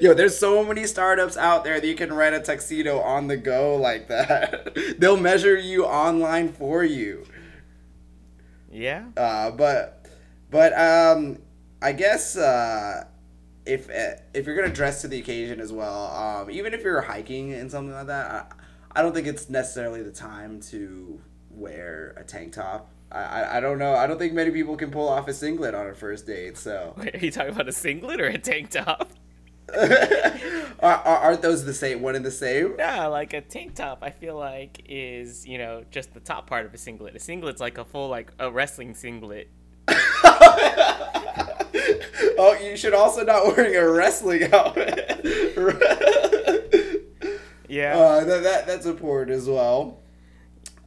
Yo, 0.00 0.14
there's 0.14 0.38
so 0.38 0.62
many 0.62 0.86
startups 0.86 1.36
out 1.36 1.64
there 1.64 1.80
that 1.80 1.86
you 1.88 1.96
can 1.96 2.12
rent 2.12 2.36
a 2.36 2.38
tuxedo 2.40 3.00
on 3.00 3.26
the 3.26 3.36
go 3.36 3.74
like 3.74 4.06
that. 4.06 4.78
They'll 5.00 5.16
measure 5.16 5.56
you 5.56 5.86
online 5.86 6.52
for 6.52 6.84
you. 6.84 7.26
Yeah. 8.70 9.06
Uh, 9.16 9.50
but 9.50 10.06
but 10.52 10.72
um, 10.78 11.38
I 11.84 11.92
guess 11.92 12.34
uh, 12.34 13.04
if 13.66 13.90
uh, 13.90 14.16
if 14.32 14.46
you're 14.46 14.56
gonna 14.56 14.72
dress 14.72 15.02
to 15.02 15.08
the 15.08 15.18
occasion 15.18 15.60
as 15.60 15.70
well, 15.70 16.06
um, 16.16 16.50
even 16.50 16.72
if 16.72 16.82
you're 16.82 17.02
hiking 17.02 17.52
and 17.52 17.70
something 17.70 17.94
like 17.94 18.06
that, 18.06 18.30
I, 18.30 18.98
I 18.98 19.02
don't 19.02 19.14
think 19.14 19.26
it's 19.26 19.50
necessarily 19.50 20.02
the 20.02 20.10
time 20.10 20.60
to 20.70 21.20
wear 21.50 22.14
a 22.16 22.24
tank 22.24 22.54
top. 22.54 22.88
I, 23.12 23.58
I, 23.58 23.60
don't 23.60 23.78
know. 23.78 23.94
I 23.94 24.06
don't 24.06 24.18
think 24.18 24.32
many 24.32 24.50
people 24.50 24.76
can 24.76 24.90
pull 24.90 25.08
off 25.08 25.28
a 25.28 25.34
singlet 25.34 25.72
on 25.74 25.86
a 25.86 25.94
first 25.94 26.26
date. 26.26 26.56
So 26.56 26.94
Wait, 26.98 27.14
are 27.14 27.18
you 27.18 27.30
talking 27.30 27.52
about 27.52 27.68
a 27.68 27.72
singlet 27.72 28.20
or 28.20 28.26
a 28.26 28.38
tank 28.38 28.70
top? 28.70 29.12
are, 29.76 30.82
are, 30.82 31.18
aren't 31.18 31.42
those 31.42 31.66
the 31.66 31.74
same? 31.74 32.00
One 32.00 32.16
and 32.16 32.24
the 32.24 32.30
same? 32.30 32.74
Yeah, 32.78 33.06
like 33.08 33.34
a 33.34 33.42
tank 33.42 33.74
top. 33.74 33.98
I 34.00 34.10
feel 34.10 34.36
like 34.36 34.86
is 34.88 35.46
you 35.46 35.58
know 35.58 35.84
just 35.90 36.14
the 36.14 36.20
top 36.20 36.46
part 36.46 36.64
of 36.64 36.72
a 36.72 36.78
singlet. 36.78 37.14
A 37.14 37.20
singlet's 37.20 37.60
like 37.60 37.76
a 37.76 37.84
full 37.84 38.08
like 38.08 38.32
a 38.38 38.50
wrestling 38.50 38.94
singlet. 38.94 39.50
oh, 42.38 42.54
you 42.62 42.76
should 42.76 42.94
also 42.94 43.24
not 43.24 43.46
wearing 43.56 43.76
a 43.76 43.88
wrestling 43.88 44.52
outfit. 44.52 45.20
Yeah. 47.66 47.96
Uh, 47.98 48.24
that, 48.24 48.42
that 48.44 48.66
that's 48.66 48.86
important 48.86 49.36
as 49.36 49.48
well. 49.48 50.00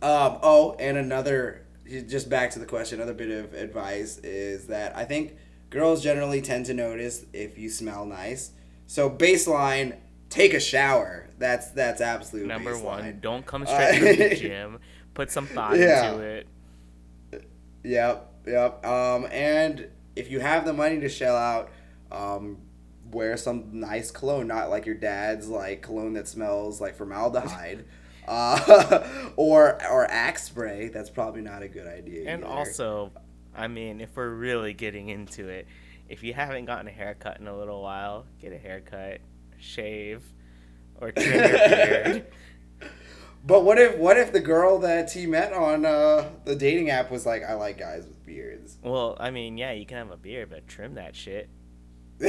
Um, 0.01 0.38
oh, 0.43 0.75
and 0.79 0.95
another, 0.97 1.65
just 2.07 2.29
back 2.29 2.51
to 2.51 2.59
the 2.59 2.65
question, 2.65 3.00
another 3.00 3.15
bit 3.15 3.29
of 3.31 3.53
advice 3.55 4.19
is 4.19 4.67
that 4.67 4.95
I 4.95 5.03
think 5.03 5.33
girls 5.69 6.01
generally 6.03 6.41
tend 6.41 6.67
to 6.67 6.74
notice 6.74 7.25
if 7.33 7.57
you 7.57 7.69
smell 7.69 8.05
nice. 8.05 8.51
So 8.86 9.09
baseline, 9.09 9.97
take 10.29 10.53
a 10.53 10.59
shower. 10.62 11.29
That's 11.39 11.71
that's 11.71 12.00
absolute 12.00 12.47
Number 12.47 12.74
baseline. 12.74 12.83
one, 12.83 13.19
don't 13.21 13.45
come 13.45 13.63
Uh, 13.63 13.65
straight 13.65 13.97
from 13.97 14.29
the 14.29 14.36
gym. 14.39 14.79
Put 15.13 15.29
some 15.31 15.47
thought 15.47 15.77
Yeah. 15.77 16.12
into 16.13 16.24
it. 16.24 16.47
Yep, 17.83 18.33
yep. 18.47 18.86
Um, 18.86 19.25
and 19.31 19.88
if 20.17 20.31
you 20.31 20.39
have 20.39 20.65
the 20.65 20.74
money 20.74 21.00
to 21.00 21.09
shell 21.09 21.36
out, 21.36 21.69
um, 22.12 22.57
wear 23.12 23.38
some 23.38 23.79
nice 23.79 24.12
cologne, 24.12 24.47
not 24.47 24.69
like 24.69 24.86
your 24.86 24.95
dad's 24.95 25.47
like 25.47 25.81
cologne 25.81 26.13
that 26.13 26.27
smells 26.27 26.81
like 26.81 26.95
formaldehyde, 26.95 27.86
uh, 28.27 29.07
or 29.36 29.79
or 29.89 30.05
axe 30.09 30.43
spray. 30.43 30.89
That's 30.89 31.09
probably 31.09 31.41
not 31.41 31.62
a 31.62 31.67
good 31.67 31.88
idea. 31.88 32.29
And 32.29 32.43
either. 32.43 32.53
also, 32.53 33.12
I 33.55 33.67
mean, 33.67 34.01
if 34.01 34.15
we're 34.15 34.29
really 34.29 34.74
getting 34.74 35.09
into 35.09 35.47
it, 35.47 35.67
if 36.09 36.24
you 36.24 36.33
haven't 36.33 36.65
gotten 36.65 36.88
a 36.88 36.91
haircut 36.91 37.39
in 37.39 37.47
a 37.47 37.57
little 37.57 37.81
while, 37.81 38.25
get 38.41 38.53
a 38.53 38.57
haircut, 38.57 39.19
shave, 39.59 40.24
or 41.00 41.12
trim 41.12 41.33
your 41.33 41.41
beard. 41.41 42.25
But 43.48 43.63
what 43.63 43.80
if 43.80 43.98
what 43.98 44.18
if 44.18 44.34
the 44.34 44.42
girl 44.42 44.77
that 44.80 45.13
he 45.13 45.25
met 45.25 45.54
on 45.54 45.86
uh, 45.86 46.27
the 46.44 46.54
dating 46.54 46.89
app 46.89 47.10
was 47.10 47.25
like, 47.25 47.44
I 47.44 47.54
like 47.54 47.77
guys 47.77 48.06
with 48.06 48.25
beards. 48.25 48.77
Well, 48.84 49.16
I 49.22 49.32
mean, 49.32 49.58
yeah, 49.58 49.72
you 49.72 49.86
can 49.86 49.96
have 49.98 50.12
a 50.12 50.18
beard, 50.18 50.50
but 50.50 50.68
trim 50.68 50.96
that 50.96 51.16
shit. 51.16 51.50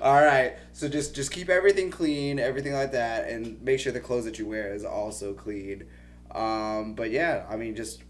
All 0.00 0.24
right. 0.24 0.54
So 0.72 0.88
just 0.88 1.14
just 1.14 1.32
keep 1.32 1.50
everything 1.50 1.90
clean, 1.90 2.38
everything 2.38 2.72
like 2.72 2.92
that, 2.92 3.28
and 3.28 3.60
make 3.60 3.78
sure 3.78 3.92
the 3.92 4.00
clothes 4.00 4.24
that 4.24 4.38
you 4.38 4.46
wear 4.46 4.72
is 4.72 4.86
also 4.86 5.34
clean. 5.34 5.84
Um, 6.30 6.94
but 6.94 7.10
yeah, 7.10 7.44
I 7.50 7.56
mean, 7.56 7.76
just 7.76 8.02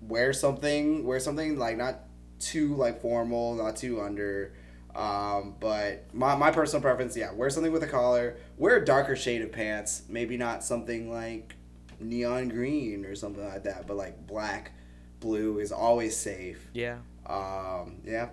wear 0.00 0.32
something, 0.32 1.04
wear 1.04 1.18
something 1.18 1.58
like 1.58 1.76
not 1.76 2.04
too 2.38 2.76
like 2.76 3.00
formal, 3.00 3.56
not 3.56 3.74
too 3.74 4.00
under. 4.00 4.54
Um, 4.94 5.54
but 5.58 6.04
my, 6.12 6.34
my 6.36 6.50
personal 6.50 6.82
preference, 6.82 7.16
yeah, 7.16 7.32
wear 7.32 7.48
something 7.50 7.72
with 7.72 7.82
a 7.82 7.88
collar. 7.88 8.36
Wear 8.58 8.76
a 8.76 8.84
darker 8.84 9.16
shade 9.16 9.42
of 9.42 9.52
pants. 9.52 10.02
Maybe 10.08 10.36
not 10.36 10.62
something 10.62 11.10
like 11.10 11.56
neon 12.00 12.48
green 12.48 13.04
or 13.04 13.14
something 13.14 13.44
like 13.44 13.64
that, 13.64 13.86
but 13.86 13.96
like 13.96 14.26
black, 14.26 14.72
blue 15.20 15.58
is 15.58 15.72
always 15.72 16.16
safe. 16.16 16.68
Yeah. 16.74 16.98
Um, 17.26 17.96
yeah. 18.04 18.28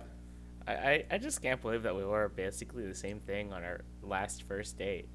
I, 0.66 0.72
I, 0.72 1.04
I 1.12 1.18
just 1.18 1.40
can't 1.40 1.60
believe 1.62 1.82
that 1.84 1.96
we 1.96 2.04
wore 2.04 2.28
basically 2.28 2.86
the 2.86 2.94
same 2.94 3.20
thing 3.20 3.52
on 3.52 3.62
our 3.64 3.80
last 4.02 4.42
first 4.42 4.78
date. 4.78 5.08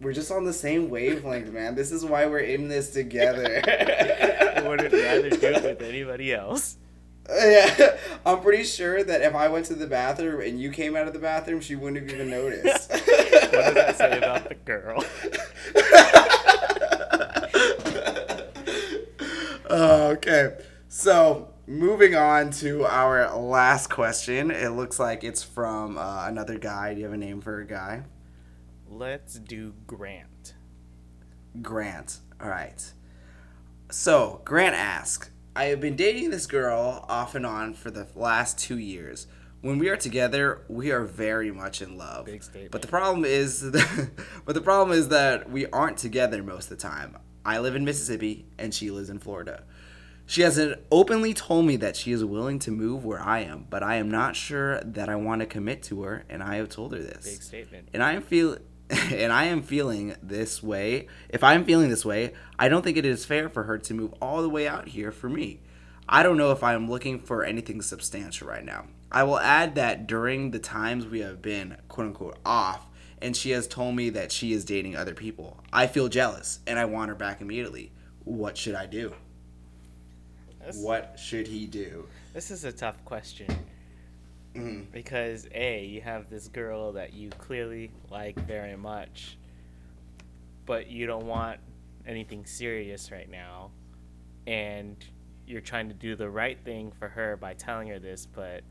We're 0.00 0.12
just 0.12 0.30
on 0.30 0.44
the 0.44 0.52
same 0.52 0.90
wavelength, 0.90 1.52
man. 1.52 1.74
This 1.74 1.92
is 1.92 2.04
why 2.04 2.26
we're 2.26 2.40
in 2.40 2.68
this 2.68 2.90
together. 2.90 3.62
I 3.66 4.60
wouldn't 4.66 4.92
rather 4.92 5.30
do 5.30 5.46
it 5.46 5.62
with 5.62 5.82
anybody 5.88 6.34
else. 6.34 6.76
Yeah, 7.28 7.96
I'm 8.26 8.40
pretty 8.40 8.64
sure 8.64 9.02
that 9.02 9.22
if 9.22 9.34
I 9.34 9.48
went 9.48 9.66
to 9.66 9.74
the 9.74 9.86
bathroom 9.86 10.40
and 10.40 10.60
you 10.60 10.70
came 10.70 10.96
out 10.96 11.06
of 11.06 11.12
the 11.12 11.18
bathroom, 11.18 11.60
she 11.60 11.74
wouldn't 11.74 12.02
have 12.02 12.14
even 12.14 12.30
noticed. 12.30 12.90
What 13.54 13.66
does 13.66 13.74
that 13.74 13.98
say 13.98 14.18
about 14.18 14.48
the 14.48 14.54
girl? 14.56 15.04
Okay. 19.70 20.56
So, 20.88 21.48
moving 21.66 22.14
on 22.14 22.50
to 22.52 22.84
our 22.84 23.36
last 23.36 23.88
question. 23.90 24.50
It 24.52 24.68
looks 24.68 25.00
like 25.00 25.24
it's 25.24 25.42
from 25.42 25.98
uh, 25.98 26.26
another 26.26 26.58
guy. 26.58 26.94
Do 26.94 27.00
you 27.00 27.06
have 27.06 27.14
a 27.14 27.16
name 27.16 27.40
for 27.40 27.60
a 27.60 27.66
guy? 27.66 28.04
Let's 28.88 29.34
do 29.34 29.74
Grant. 29.86 30.54
Grant. 31.60 32.18
All 32.40 32.48
right. 32.48 32.92
So, 33.90 34.42
Grant 34.44 34.76
asks 34.76 35.30
I 35.56 35.66
have 35.66 35.80
been 35.80 35.94
dating 35.94 36.30
this 36.30 36.46
girl 36.46 37.04
off 37.08 37.36
and 37.36 37.46
on 37.46 37.74
for 37.74 37.90
the 37.90 38.08
last 38.16 38.58
two 38.58 38.78
years. 38.78 39.28
when 39.60 39.78
we 39.78 39.88
are 39.88 39.96
together, 39.96 40.62
we 40.68 40.90
are 40.90 41.04
very 41.04 41.50
much 41.50 41.80
in 41.80 41.96
love. 41.96 42.26
Big 42.26 42.42
statement. 42.42 42.70
But 42.72 42.82
the 42.82 42.88
problem 42.88 43.24
is, 43.24 43.62
but 44.44 44.54
the 44.54 44.60
problem 44.60 44.96
is 44.98 45.08
that 45.08 45.48
we 45.48 45.66
aren't 45.68 45.96
together 45.96 46.42
most 46.42 46.70
of 46.70 46.76
the 46.76 46.82
time. 46.82 47.16
I 47.46 47.60
live 47.60 47.76
in 47.76 47.84
Mississippi 47.84 48.46
and 48.58 48.74
she 48.74 48.90
lives 48.90 49.10
in 49.10 49.20
Florida. 49.20 49.62
She 50.26 50.40
hasn't 50.40 50.80
openly 50.90 51.34
told 51.34 51.66
me 51.66 51.76
that 51.76 51.96
she 51.96 52.10
is 52.10 52.24
willing 52.24 52.58
to 52.60 52.70
move 52.70 53.04
where 53.04 53.20
I 53.20 53.40
am, 53.40 53.66
but 53.70 53.82
I 53.82 53.96
am 53.96 54.10
not 54.10 54.34
sure 54.34 54.80
that 54.80 55.08
I 55.08 55.16
want 55.16 55.40
to 55.40 55.46
commit 55.46 55.82
to 55.84 56.02
her, 56.02 56.24
and 56.30 56.42
I 56.42 56.56
have 56.56 56.70
told 56.70 56.94
her 56.94 56.98
this. 56.98 57.24
Big 57.24 57.42
statement. 57.42 57.88
And 57.92 58.02
I 58.02 58.14
am 58.14 58.22
feel 58.22 58.56
and 58.90 59.32
I 59.32 59.44
am 59.44 59.62
feeling 59.62 60.14
this 60.22 60.62
way. 60.62 61.08
If 61.28 61.42
I 61.42 61.54
am 61.54 61.64
feeling 61.64 61.88
this 61.88 62.04
way, 62.04 62.34
I 62.58 62.68
don't 62.68 62.82
think 62.82 62.96
it 62.96 63.06
is 63.06 63.24
fair 63.24 63.48
for 63.48 63.64
her 63.64 63.78
to 63.78 63.94
move 63.94 64.14
all 64.20 64.42
the 64.42 64.48
way 64.48 64.68
out 64.68 64.88
here 64.88 65.10
for 65.10 65.28
me. 65.28 65.60
I 66.08 66.22
don't 66.22 66.36
know 66.36 66.50
if 66.50 66.62
I 66.62 66.74
am 66.74 66.90
looking 66.90 67.18
for 67.18 67.44
anything 67.44 67.80
substantial 67.80 68.46
right 68.46 68.64
now. 68.64 68.86
I 69.10 69.22
will 69.22 69.38
add 69.38 69.74
that 69.76 70.06
during 70.06 70.50
the 70.50 70.58
times 70.58 71.06
we 71.06 71.20
have 71.20 71.40
been 71.40 71.78
quote 71.88 72.08
unquote 72.08 72.38
off 72.44 72.86
and 73.22 73.34
she 73.34 73.52
has 73.52 73.66
told 73.66 73.96
me 73.96 74.10
that 74.10 74.30
she 74.30 74.52
is 74.52 74.64
dating 74.66 74.96
other 74.96 75.14
people, 75.14 75.62
I 75.72 75.86
feel 75.86 76.08
jealous 76.08 76.58
and 76.66 76.78
I 76.78 76.84
want 76.84 77.08
her 77.08 77.14
back 77.14 77.40
immediately. 77.40 77.92
What 78.24 78.58
should 78.58 78.74
I 78.74 78.86
do? 78.86 79.14
This, 80.64 80.78
What 80.82 81.18
should 81.18 81.46
he 81.46 81.66
do? 81.66 82.06
this 82.32 82.50
is 82.50 82.64
a 82.64 82.72
tough 82.72 83.02
question 83.04 83.46
Mhm. 84.54 84.90
because 84.92 85.48
a 85.52 85.84
you 85.84 86.00
have 86.00 86.30
this 86.30 86.48
girl 86.48 86.92
that 86.92 87.12
you 87.12 87.30
clearly 87.30 87.90
like 88.10 88.36
very 88.46 88.76
much, 88.76 89.36
but 90.66 90.88
you 90.88 91.06
don't 91.06 91.26
want 91.26 91.60
anything 92.06 92.44
serious 92.46 93.10
right 93.10 93.28
now, 93.28 93.70
and 94.46 94.96
you're 95.46 95.60
trying 95.60 95.88
to 95.88 95.94
do 95.94 96.16
the 96.16 96.28
right 96.30 96.58
thing 96.64 96.90
for 96.92 97.08
her 97.08 97.36
by 97.36 97.52
telling 97.54 97.88
her 97.88 97.98
this, 97.98 98.26
but 98.26 98.58
it 98.58 98.64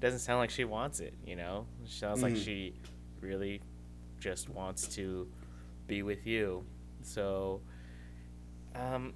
doesn't 0.00 0.18
sound 0.20 0.38
like 0.40 0.50
she 0.50 0.64
wants 0.64 1.00
it. 1.00 1.14
You 1.24 1.36
know, 1.36 1.66
it 1.84 1.90
sounds 1.90 2.22
like 2.22 2.34
Mhm. 2.34 2.44
she 2.44 2.74
really 3.20 3.60
just 4.20 4.48
wants 4.48 4.88
to 4.96 5.30
be 5.86 6.02
with 6.02 6.26
you. 6.26 6.64
So, 7.02 7.62
um, 8.74 9.14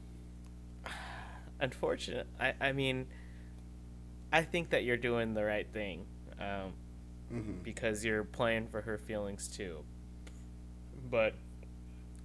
unfortunate. 1.60 2.26
I 2.40 2.54
I 2.60 2.72
mean, 2.72 3.06
I 4.32 4.42
think 4.42 4.70
that 4.70 4.84
you're 4.84 4.96
doing 4.96 5.34
the 5.34 5.44
right 5.44 5.66
thing, 5.72 6.06
um, 6.38 6.72
Mhm. 7.32 7.62
because 7.62 8.04
you're 8.04 8.24
playing 8.24 8.68
for 8.68 8.80
her 8.82 8.98
feelings 8.98 9.48
too. 9.48 9.84
But 11.10 11.34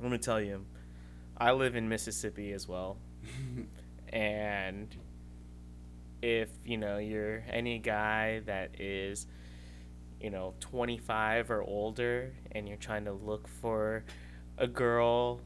let 0.01 0.11
me 0.11 0.17
tell 0.17 0.41
you, 0.41 0.65
I 1.37 1.51
live 1.51 1.75
in 1.75 1.87
Mississippi 1.89 2.51
as 2.53 2.67
well, 2.67 2.97
and 4.13 4.95
if 6.21 6.49
you 6.65 6.77
know 6.77 6.97
you're 6.97 7.43
any 7.49 7.77
guy 7.77 8.39
that 8.39 8.79
is 8.81 9.27
you 10.19 10.31
know 10.31 10.55
25 10.59 11.51
or 11.51 11.61
older 11.61 12.33
and 12.53 12.67
you're 12.67 12.75
trying 12.77 13.05
to 13.05 13.11
look 13.13 13.47
for 13.47 14.03
a 14.57 14.65
girl 14.65 15.39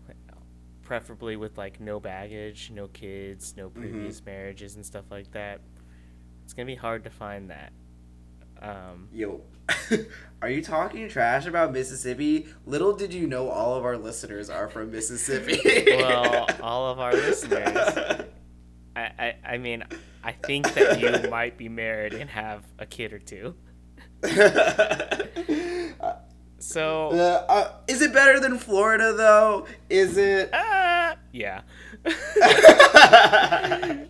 preferably 0.81 1.35
with 1.35 1.57
like 1.57 1.81
no 1.81 1.99
baggage 1.99 2.71
no 2.73 2.87
kids 2.87 3.53
no 3.57 3.69
previous 3.69 4.23
marriages 4.25 4.77
and 4.77 4.85
stuff 4.85 5.03
like 5.11 5.29
that 5.31 5.59
it's 6.51 6.57
gonna 6.57 6.65
be 6.65 6.75
hard 6.75 7.05
to 7.05 7.09
find 7.09 7.49
that 7.49 7.71
um, 8.61 9.07
Yo, 9.13 9.39
are 10.41 10.49
you 10.49 10.61
talking 10.61 11.07
trash 11.07 11.45
about 11.45 11.71
Mississippi? 11.71 12.45
Little 12.65 12.91
did 12.91 13.13
you 13.13 13.25
know 13.25 13.47
all 13.49 13.73
of 13.75 13.85
our 13.85 13.97
listeners 13.97 14.49
are 14.49 14.67
from 14.67 14.91
Mississippi. 14.91 15.61
well 15.95 16.49
all 16.61 16.91
of 16.91 16.99
our 16.99 17.13
listeners 17.13 17.77
I, 18.97 19.01
I, 19.17 19.35
I 19.45 19.57
mean 19.59 19.85
i 20.25 20.33
think 20.33 20.73
that 20.73 20.99
you 20.99 21.29
might 21.29 21.57
be 21.57 21.69
married 21.69 22.13
and 22.13 22.29
have 22.29 22.65
a 22.79 22.85
kid 22.85 23.13
or 23.13 23.19
two 23.19 23.55
so 26.59 27.11
Uh, 27.11 27.45
uh, 27.47 27.71
is 27.87 28.01
it 28.01 28.11
better 28.13 28.41
than 28.41 28.57
Florida 28.57 29.13
though? 29.13 29.65
Is 29.89 30.17
it? 30.17 30.49
Ah, 30.53 31.15
yeah. 31.31 31.61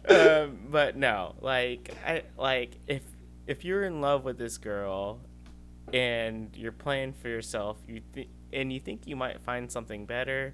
um, 0.10 0.61
but 0.72 0.96
no, 0.96 1.36
like 1.42 1.94
I 2.06 2.24
like 2.38 2.72
if 2.88 3.04
if 3.48 3.66
you're 3.66 3.84
in 3.84 4.02
love 4.02 4.24
with 4.24 4.38
this 4.38 4.58
girl 4.58 5.20
and 5.94 6.50
you're 6.56 6.72
playing 6.72 7.14
for 7.14 7.28
yourself, 7.28 7.78
you 7.88 8.02
th- 8.14 8.30
and 8.54 8.72
you 8.72 8.80
think 8.80 9.08
you 9.08 9.16
might 9.16 9.42
find 9.42 9.72
something 9.72 10.06
better. 10.06 10.54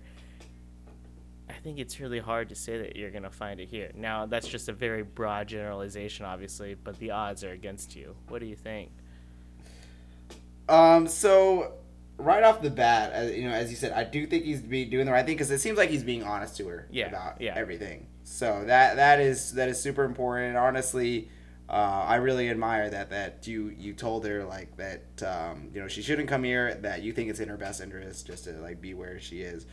I 1.50 1.54
think 1.54 1.80
it's 1.80 2.00
really 2.00 2.20
hard 2.20 2.50
to 2.50 2.56
say 2.56 2.78
that 2.80 2.96
you're 2.96 3.12
gonna 3.12 3.30
find 3.30 3.60
it 3.60 3.70
here. 3.70 3.92
Now 3.96 4.26
that's 4.26 4.48
just 4.48 4.68
a 4.70 4.74
very 4.74 5.04
broad 5.04 5.48
generalization, 5.48 6.26
obviously, 6.26 6.76
but 6.76 6.98
the 7.00 7.12
odds 7.12 7.44
are 7.44 7.52
against 7.52 7.96
you. 7.96 8.16
What 8.28 8.40
do 8.40 8.48
you 8.48 8.56
think? 8.56 8.92
Um. 10.68 11.08
So 11.08 11.74
right 12.18 12.44
off 12.44 12.62
the 12.62 12.70
bat, 12.70 13.12
as, 13.14 13.36
you 13.36 13.48
know, 13.48 13.54
as 13.56 13.70
you 13.70 13.76
said, 13.78 13.92
I 13.94 14.04
do 14.04 14.26
think 14.28 14.44
he's 14.44 14.62
be 14.62 14.86
doing 14.86 15.06
the 15.06 15.12
right 15.12 15.26
thing 15.26 15.36
because 15.36 15.52
it 15.52 15.60
seems 15.60 15.78
like 15.78 15.90
he's 15.90 16.04
being 16.04 16.24
honest 16.24 16.58
to 16.58 16.68
her 16.68 16.88
Yeah, 16.92 17.08
about 17.08 17.40
yeah. 17.42 17.54
everything. 17.56 18.08
So 18.30 18.66
that 18.66 18.98
that 18.98 19.22
is 19.22 19.54
that 19.54 19.70
is 19.70 19.82
super 19.82 20.04
important. 20.04 20.50
And 20.50 20.58
honestly, 20.58 21.30
uh, 21.70 21.72
I 22.06 22.16
really 22.16 22.50
admire 22.50 22.90
that 22.90 23.10
that 23.10 23.48
you 23.48 23.74
you 23.78 23.94
told 23.94 24.26
her 24.26 24.44
like 24.44 24.76
that 24.76 25.24
um, 25.26 25.70
you 25.74 25.82
know 25.82 25.88
she 25.88 26.02
shouldn't 26.02 26.28
come 26.28 26.44
here. 26.44 26.76
That 26.76 27.02
you 27.02 27.14
think 27.14 27.30
it's 27.30 27.40
in 27.40 27.48
her 27.48 27.58
best 27.58 27.82
interest 27.82 28.28
just 28.28 28.44
to 28.44 28.52
like 28.52 28.82
be 28.82 28.94
where 28.94 29.20
she 29.20 29.42
is. 29.42 29.66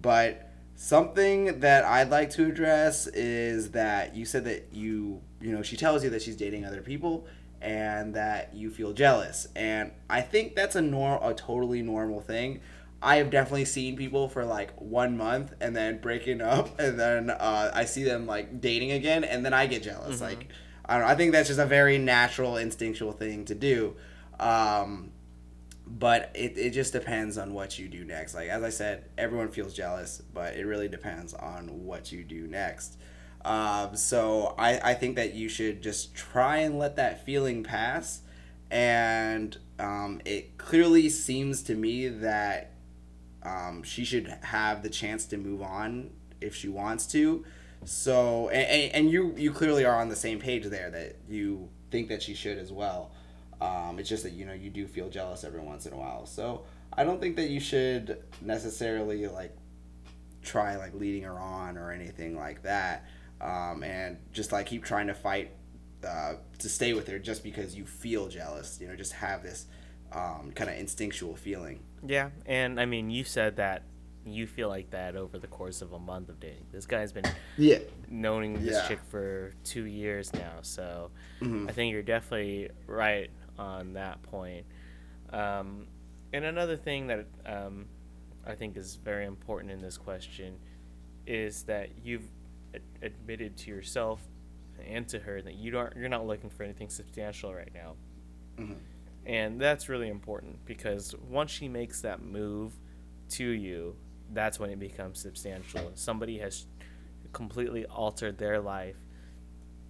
But 0.00 0.50
something 0.74 1.60
that 1.60 1.84
I'd 1.84 2.08
like 2.08 2.30
to 2.30 2.46
address 2.46 3.06
is 3.08 3.72
that 3.72 4.16
you 4.16 4.24
said 4.24 4.44
that 4.46 4.72
you 4.72 5.20
you 5.40 5.52
know 5.52 5.62
she 5.62 5.76
tells 5.76 6.02
you 6.02 6.08
that 6.10 6.22
she's 6.22 6.36
dating 6.36 6.64
other 6.64 6.80
people 6.80 7.26
and 7.60 8.14
that 8.14 8.54
you 8.54 8.70
feel 8.70 8.92
jealous 8.92 9.48
and 9.56 9.90
i 10.08 10.20
think 10.20 10.54
that's 10.54 10.76
a 10.76 10.80
nor 10.80 11.18
a 11.20 11.34
totally 11.34 11.82
normal 11.82 12.20
thing 12.20 12.60
i 13.02 13.16
have 13.16 13.30
definitely 13.30 13.64
seen 13.64 13.96
people 13.96 14.28
for 14.28 14.44
like 14.44 14.72
one 14.80 15.16
month 15.16 15.52
and 15.60 15.74
then 15.74 15.98
breaking 15.98 16.40
up 16.40 16.78
and 16.80 16.98
then 16.98 17.30
uh, 17.30 17.70
i 17.74 17.84
see 17.84 18.04
them 18.04 18.26
like 18.26 18.60
dating 18.60 18.92
again 18.92 19.24
and 19.24 19.44
then 19.44 19.54
i 19.54 19.66
get 19.66 19.82
jealous. 19.82 20.20
Like 20.20 20.48
i 20.84 20.94
don't 20.94 21.02
know 21.02 21.12
i 21.12 21.14
think 21.14 21.32
that's 21.32 21.48
just 21.48 21.60
a 21.60 21.66
very 21.66 21.98
natural 21.98 22.56
instinctual 22.56 23.12
thing 23.12 23.44
to 23.46 23.54
do. 23.54 23.96
Um, 24.40 25.12
but 25.90 26.30
it, 26.34 26.58
it 26.58 26.70
just 26.70 26.92
depends 26.92 27.38
on 27.38 27.54
what 27.54 27.78
you 27.78 27.88
do 27.88 28.04
next. 28.04 28.34
Like 28.34 28.48
as 28.48 28.62
i 28.62 28.70
said 28.70 29.04
everyone 29.16 29.48
feels 29.48 29.74
jealous 29.74 30.22
but 30.32 30.54
it 30.54 30.66
really 30.66 30.88
depends 30.88 31.34
on 31.34 31.84
what 31.84 32.12
you 32.12 32.24
do 32.24 32.46
next. 32.46 32.98
Um, 33.44 33.96
so 33.96 34.54
I, 34.58 34.90
I 34.90 34.94
think 34.94 35.16
that 35.16 35.34
you 35.34 35.48
should 35.48 35.82
just 35.82 36.14
try 36.14 36.58
and 36.58 36.78
let 36.78 36.96
that 36.96 37.24
feeling 37.24 37.62
pass. 37.62 38.20
And 38.70 39.56
um, 39.78 40.20
it 40.24 40.58
clearly 40.58 41.08
seems 41.08 41.62
to 41.64 41.74
me 41.74 42.08
that 42.08 42.72
um, 43.42 43.82
she 43.82 44.04
should 44.04 44.26
have 44.42 44.82
the 44.82 44.88
chance 44.88 45.24
to 45.26 45.36
move 45.36 45.62
on 45.62 46.10
if 46.40 46.54
she 46.54 46.68
wants 46.68 47.06
to. 47.08 47.44
So 47.84 48.48
and, 48.48 48.92
and 48.94 49.10
you 49.10 49.34
you 49.36 49.52
clearly 49.52 49.84
are 49.84 49.96
on 49.96 50.08
the 50.08 50.16
same 50.16 50.38
page 50.40 50.64
there 50.66 50.90
that 50.90 51.16
you 51.28 51.68
think 51.90 52.08
that 52.08 52.22
she 52.22 52.34
should 52.34 52.58
as 52.58 52.72
well. 52.72 53.12
Um, 53.60 53.98
it's 53.98 54.08
just 54.08 54.22
that 54.24 54.32
you 54.32 54.44
know 54.44 54.52
you 54.52 54.70
do 54.70 54.86
feel 54.86 55.08
jealous 55.08 55.44
every 55.44 55.60
once 55.60 55.86
in 55.86 55.92
a 55.92 55.96
while. 55.96 56.26
So 56.26 56.64
i 56.94 57.04
don't 57.04 57.20
think 57.20 57.36
that 57.36 57.50
you 57.50 57.60
should 57.60 58.22
necessarily 58.40 59.26
like 59.28 59.54
try 60.42 60.76
like 60.76 60.94
leading 60.94 61.22
her 61.22 61.38
on 61.38 61.76
or 61.76 61.92
anything 61.92 62.36
like 62.36 62.62
that. 62.62 63.04
Um, 63.40 63.84
and 63.84 64.18
just 64.32 64.50
like 64.50 64.66
keep 64.66 64.84
trying 64.84 65.06
to 65.06 65.14
fight 65.14 65.52
uh, 66.06 66.34
to 66.58 66.68
stay 66.68 66.92
with 66.92 67.08
her 67.08 67.18
just 67.18 67.42
because 67.42 67.74
you 67.74 67.84
feel 67.84 68.28
jealous 68.28 68.78
you 68.80 68.86
know 68.86 68.94
just 68.94 69.12
have 69.12 69.42
this 69.42 69.66
um, 70.12 70.52
kind 70.54 70.70
of 70.70 70.76
instinctual 70.76 71.34
feeling 71.36 71.80
Yeah, 72.06 72.30
and 72.46 72.80
I 72.80 72.86
mean, 72.86 73.10
you 73.10 73.24
said 73.24 73.56
that 73.56 73.82
you 74.24 74.46
feel 74.46 74.68
like 74.68 74.90
that 74.90 75.16
over 75.16 75.38
the 75.38 75.46
course 75.46 75.80
of 75.80 75.92
a 75.92 75.98
month 75.98 76.28
of 76.28 76.38
dating. 76.38 76.66
This 76.70 76.84
guy's 76.86 77.12
been 77.12 77.24
yeah 77.56 77.78
knowing 78.10 78.54
this 78.64 78.74
Yeah. 78.76 78.88
chick 78.88 79.00
for 79.08 79.54
two 79.64 79.84
years 79.84 80.32
now, 80.34 80.58
so 80.62 81.10
Mhm. 81.40 81.68
I 81.68 81.72
think 81.72 81.92
you're 81.92 82.02
definitely 82.02 82.68
right 82.86 83.30
on 83.58 83.94
that 83.94 84.22
point. 84.22 84.66
Um, 85.30 85.86
and 86.32 86.44
another 86.44 86.76
thing 86.76 87.06
that 87.08 87.26
um, 87.46 87.86
I 88.46 88.54
think 88.54 88.76
is 88.76 88.96
very 88.96 89.24
important 89.24 89.72
in 89.72 89.80
this 89.80 89.96
question 89.96 90.58
is 91.26 91.62
that 91.64 91.90
you've 92.04 92.28
ad- 92.74 92.82
admitted 93.02 93.56
to 93.58 93.70
yourself 93.70 94.20
and 94.86 95.08
to 95.08 95.18
her 95.20 95.40
that 95.42 95.54
you 95.54 95.70
don't 95.70 95.94
you're 95.96 96.08
not 96.08 96.26
looking 96.26 96.50
for 96.50 96.62
anything 96.64 96.88
substantial 96.90 97.54
right 97.54 97.72
now. 97.74 97.96
Mhm. 98.56 98.76
And 99.26 99.60
that's 99.60 99.88
really 99.88 100.08
important 100.08 100.64
because 100.64 101.14
once 101.28 101.50
she 101.50 101.68
makes 101.68 102.00
that 102.02 102.22
move 102.22 102.72
to 103.30 103.44
you, 103.44 103.96
that's 104.32 104.58
when 104.58 104.70
it 104.70 104.78
becomes 104.78 105.20
substantial. 105.20 105.90
Somebody 105.94 106.38
has 106.38 106.66
completely 107.32 107.84
altered 107.86 108.38
their 108.38 108.58
life 108.60 108.96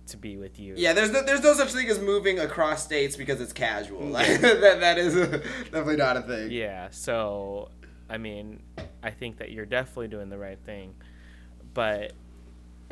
to 0.07 0.17
be 0.17 0.37
with 0.39 0.59
you. 0.59 0.75
Yeah, 0.77 0.93
there's 0.93 1.11
no, 1.13 1.23
there's 1.23 1.43
no 1.43 1.53
such 1.55 1.73
thing 1.73 1.89
as 1.89 1.99
moving 2.01 2.39
across 2.41 2.83
states 2.83 3.15
because 3.17 3.41
it's 3.41 3.53
casual. 3.53 4.07
Like, 4.07 4.27
that 4.41 4.81
that 4.81 4.99
is 4.99 5.15
definitely 5.65 5.97
not 5.97 6.17
a 6.17 6.23
thing. 6.23 6.51
Yeah, 6.51 6.89
so 6.91 7.71
I 8.11 8.19
mean, 8.19 8.63
I 9.03 9.11
think 9.11 9.39
that 9.39 9.53
you're 9.53 9.67
definitely 9.67 10.09
doing 10.09 10.31
the 10.31 10.39
right 10.39 10.59
thing. 10.65 10.95
But, 11.75 12.13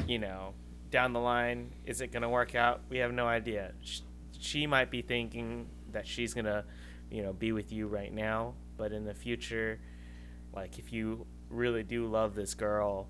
you 0.07 0.18
know, 0.18 0.53
down 0.90 1.12
the 1.12 1.20
line, 1.20 1.72
is 1.87 2.01
it 2.03 2.12
going 2.12 2.22
to 2.22 2.29
work 2.29 2.55
out? 2.55 2.83
We 2.88 2.99
have 2.99 3.12
no 3.12 3.27
idea. 3.27 3.72
Sh- 3.83 4.01
She 4.38 4.66
might 4.66 4.90
be 4.90 5.01
thinking 5.03 5.68
that 5.96 6.06
she's 6.06 6.35
gonna, 6.35 6.64
you 7.11 7.22
know, 7.22 7.32
be 7.32 7.52
with 7.52 7.72
you 7.72 7.87
right 7.87 8.12
now, 8.12 8.54
but 8.76 8.92
in 8.92 9.04
the 9.04 9.14
future, 9.14 9.80
like 10.54 10.78
if 10.78 10.92
you 10.92 11.26
really 11.48 11.82
do 11.82 12.06
love 12.06 12.35
this 12.35 12.52
girl, 12.54 13.09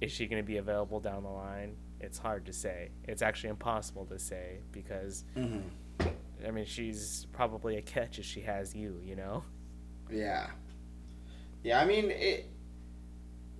is 0.00 0.12
she 0.12 0.26
gonna 0.26 0.42
be 0.44 0.58
available 0.58 1.00
down 1.00 1.24
the 1.24 1.28
line? 1.28 1.74
It's 2.00 2.18
hard 2.18 2.46
to 2.46 2.52
say. 2.52 2.90
It's 3.08 3.20
actually 3.22 3.50
impossible 3.50 4.06
to 4.06 4.18
say 4.18 4.58
because, 4.72 5.24
Mm-hmm. 5.36 5.60
I 6.46 6.50
mean, 6.50 6.66
she's 6.66 7.26
probably 7.32 7.76
a 7.78 7.82
catch 7.82 8.18
if 8.18 8.24
she 8.26 8.42
has 8.42 8.74
you. 8.74 9.00
You 9.04 9.16
know. 9.16 9.44
Yeah. 10.10 10.48
Yeah, 11.62 11.80
I 11.80 11.86
mean 11.86 12.10
it. 12.10 12.50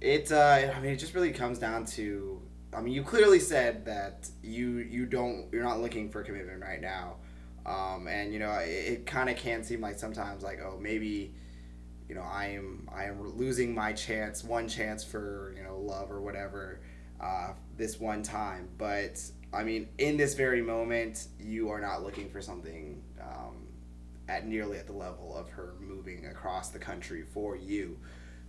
It. 0.00 0.30
Uh, 0.30 0.70
I 0.76 0.80
mean, 0.80 0.92
it 0.92 0.96
just 0.96 1.14
really 1.14 1.32
comes 1.32 1.58
down 1.58 1.86
to. 1.96 2.40
I 2.74 2.80
mean, 2.82 2.92
you 2.92 3.02
clearly 3.02 3.40
said 3.40 3.86
that 3.86 4.28
you 4.42 4.78
you 4.78 5.06
don't 5.06 5.46
you're 5.50 5.62
not 5.62 5.80
looking 5.80 6.10
for 6.10 6.22
commitment 6.22 6.60
right 6.60 6.80
now, 6.80 7.16
um, 7.66 8.06
and 8.08 8.32
you 8.32 8.38
know 8.38 8.52
it, 8.52 8.68
it 8.68 9.06
kind 9.06 9.28
of 9.30 9.36
can 9.36 9.64
seem 9.64 9.80
like 9.80 9.98
sometimes 9.98 10.42
like 10.42 10.60
oh 10.60 10.78
maybe, 10.80 11.34
you 12.08 12.14
know 12.14 12.22
I 12.22 12.46
am 12.48 12.88
I 12.94 13.04
am 13.04 13.36
losing 13.36 13.74
my 13.74 13.92
chance 13.92 14.44
one 14.44 14.68
chance 14.68 15.04
for 15.04 15.54
you 15.56 15.62
know 15.62 15.78
love 15.78 16.10
or 16.10 16.20
whatever, 16.20 16.80
uh, 17.20 17.52
this 17.76 17.98
one 17.98 18.22
time. 18.22 18.68
But 18.78 19.20
I 19.52 19.64
mean, 19.64 19.88
in 19.98 20.16
this 20.16 20.34
very 20.34 20.62
moment, 20.62 21.28
you 21.38 21.70
are 21.70 21.80
not 21.80 22.02
looking 22.02 22.28
for 22.30 22.40
something. 22.40 23.02
Um, 23.20 23.64
at 24.28 24.46
nearly 24.46 24.78
at 24.78 24.86
the 24.86 24.92
level 24.92 25.36
of 25.36 25.50
her 25.50 25.74
moving 25.80 26.26
across 26.26 26.70
the 26.70 26.78
country 26.78 27.22
for 27.22 27.56
you. 27.56 27.98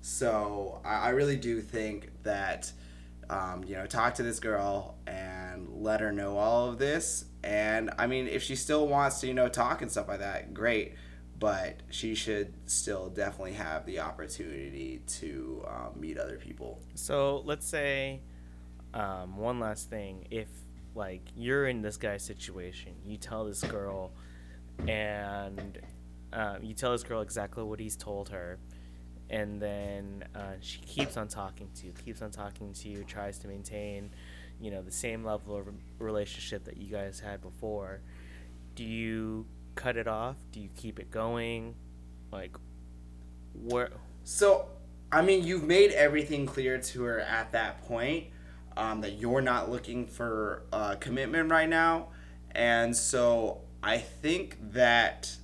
So 0.01 0.81
I, 0.85 0.95
I 0.95 1.09
really 1.09 1.35
do 1.35 1.61
think 1.61 2.11
that 2.23 2.71
um, 3.29 3.63
you 3.65 3.75
know 3.75 3.85
talk 3.87 4.15
to 4.15 4.23
this 4.23 4.39
girl 4.39 4.97
and 5.07 5.67
let 5.69 5.99
her 5.99 6.11
know 6.11 6.37
all 6.37 6.69
of 6.69 6.77
this. 6.77 7.25
And 7.45 7.91
I 7.99 8.07
mean, 8.07 8.27
if 8.27 8.41
she 8.41 8.55
still 8.55 8.87
wants 8.87 9.21
to 9.21 9.27
you 9.27 9.33
know 9.33 9.47
talk 9.47 9.81
and 9.81 9.91
stuff 9.91 10.07
like 10.07 10.19
that, 10.19 10.53
great. 10.53 10.95
But 11.37 11.81
she 11.89 12.15
should 12.15 12.53
still 12.65 13.09
definitely 13.09 13.53
have 13.53 13.85
the 13.85 13.99
opportunity 13.99 15.01
to 15.19 15.65
um, 15.67 15.99
meet 15.99 16.17
other 16.17 16.37
people. 16.37 16.81
So 16.95 17.43
let's 17.45 17.67
say, 17.67 18.21
um, 18.93 19.37
one 19.37 19.59
last 19.59 19.89
thing. 19.89 20.27
If 20.31 20.47
like 20.95 21.21
you're 21.35 21.67
in 21.67 21.81
this 21.81 21.97
guy's 21.97 22.23
situation, 22.23 22.93
you 23.05 23.17
tell 23.17 23.45
this 23.45 23.63
girl, 23.63 24.11
and 24.87 25.79
uh, 26.33 26.55
you 26.61 26.73
tell 26.73 26.93
this 26.93 27.03
girl 27.03 27.21
exactly 27.21 27.63
what 27.63 27.79
he's 27.79 27.97
told 27.97 28.29
her, 28.29 28.57
and 29.29 29.61
then 29.61 30.23
uh, 30.33 30.53
she 30.61 30.79
keeps 30.79 31.17
on 31.17 31.27
talking 31.27 31.69
to 31.75 31.87
you, 31.87 31.93
keeps 31.93 32.21
on 32.21 32.31
talking 32.31 32.73
to 32.73 32.89
you, 32.89 33.03
tries 33.03 33.37
to 33.39 33.47
maintain, 33.47 34.09
you 34.65 34.71
know, 34.71 34.81
the 34.81 34.91
same 34.91 35.23
level 35.23 35.55
of 35.55 35.67
relationship 35.99 36.65
that 36.65 36.77
you 36.77 36.91
guys 36.91 37.19
had 37.19 37.39
before. 37.39 38.01
Do 38.73 38.83
you 38.83 39.45
cut 39.75 39.95
it 39.95 40.07
off? 40.07 40.37
Do 40.51 40.59
you 40.59 40.69
keep 40.75 40.99
it 40.99 41.11
going? 41.11 41.75
Like, 42.31 42.57
where? 43.53 43.91
So, 44.23 44.69
I 45.11 45.21
mean, 45.21 45.43
you've 45.43 45.63
made 45.63 45.91
everything 45.91 46.47
clear 46.47 46.79
to 46.79 47.03
her 47.03 47.19
at 47.19 47.51
that 47.51 47.83
point 47.83 48.25
um, 48.75 49.01
that 49.01 49.19
you're 49.19 49.39
not 49.39 49.69
looking 49.69 50.07
for 50.07 50.63
uh, 50.73 50.95
commitment 50.95 51.51
right 51.51 51.69
now. 51.69 52.07
And 52.49 52.97
so 52.97 53.61
I 53.83 53.99
think 53.99 54.57
that 54.71 55.35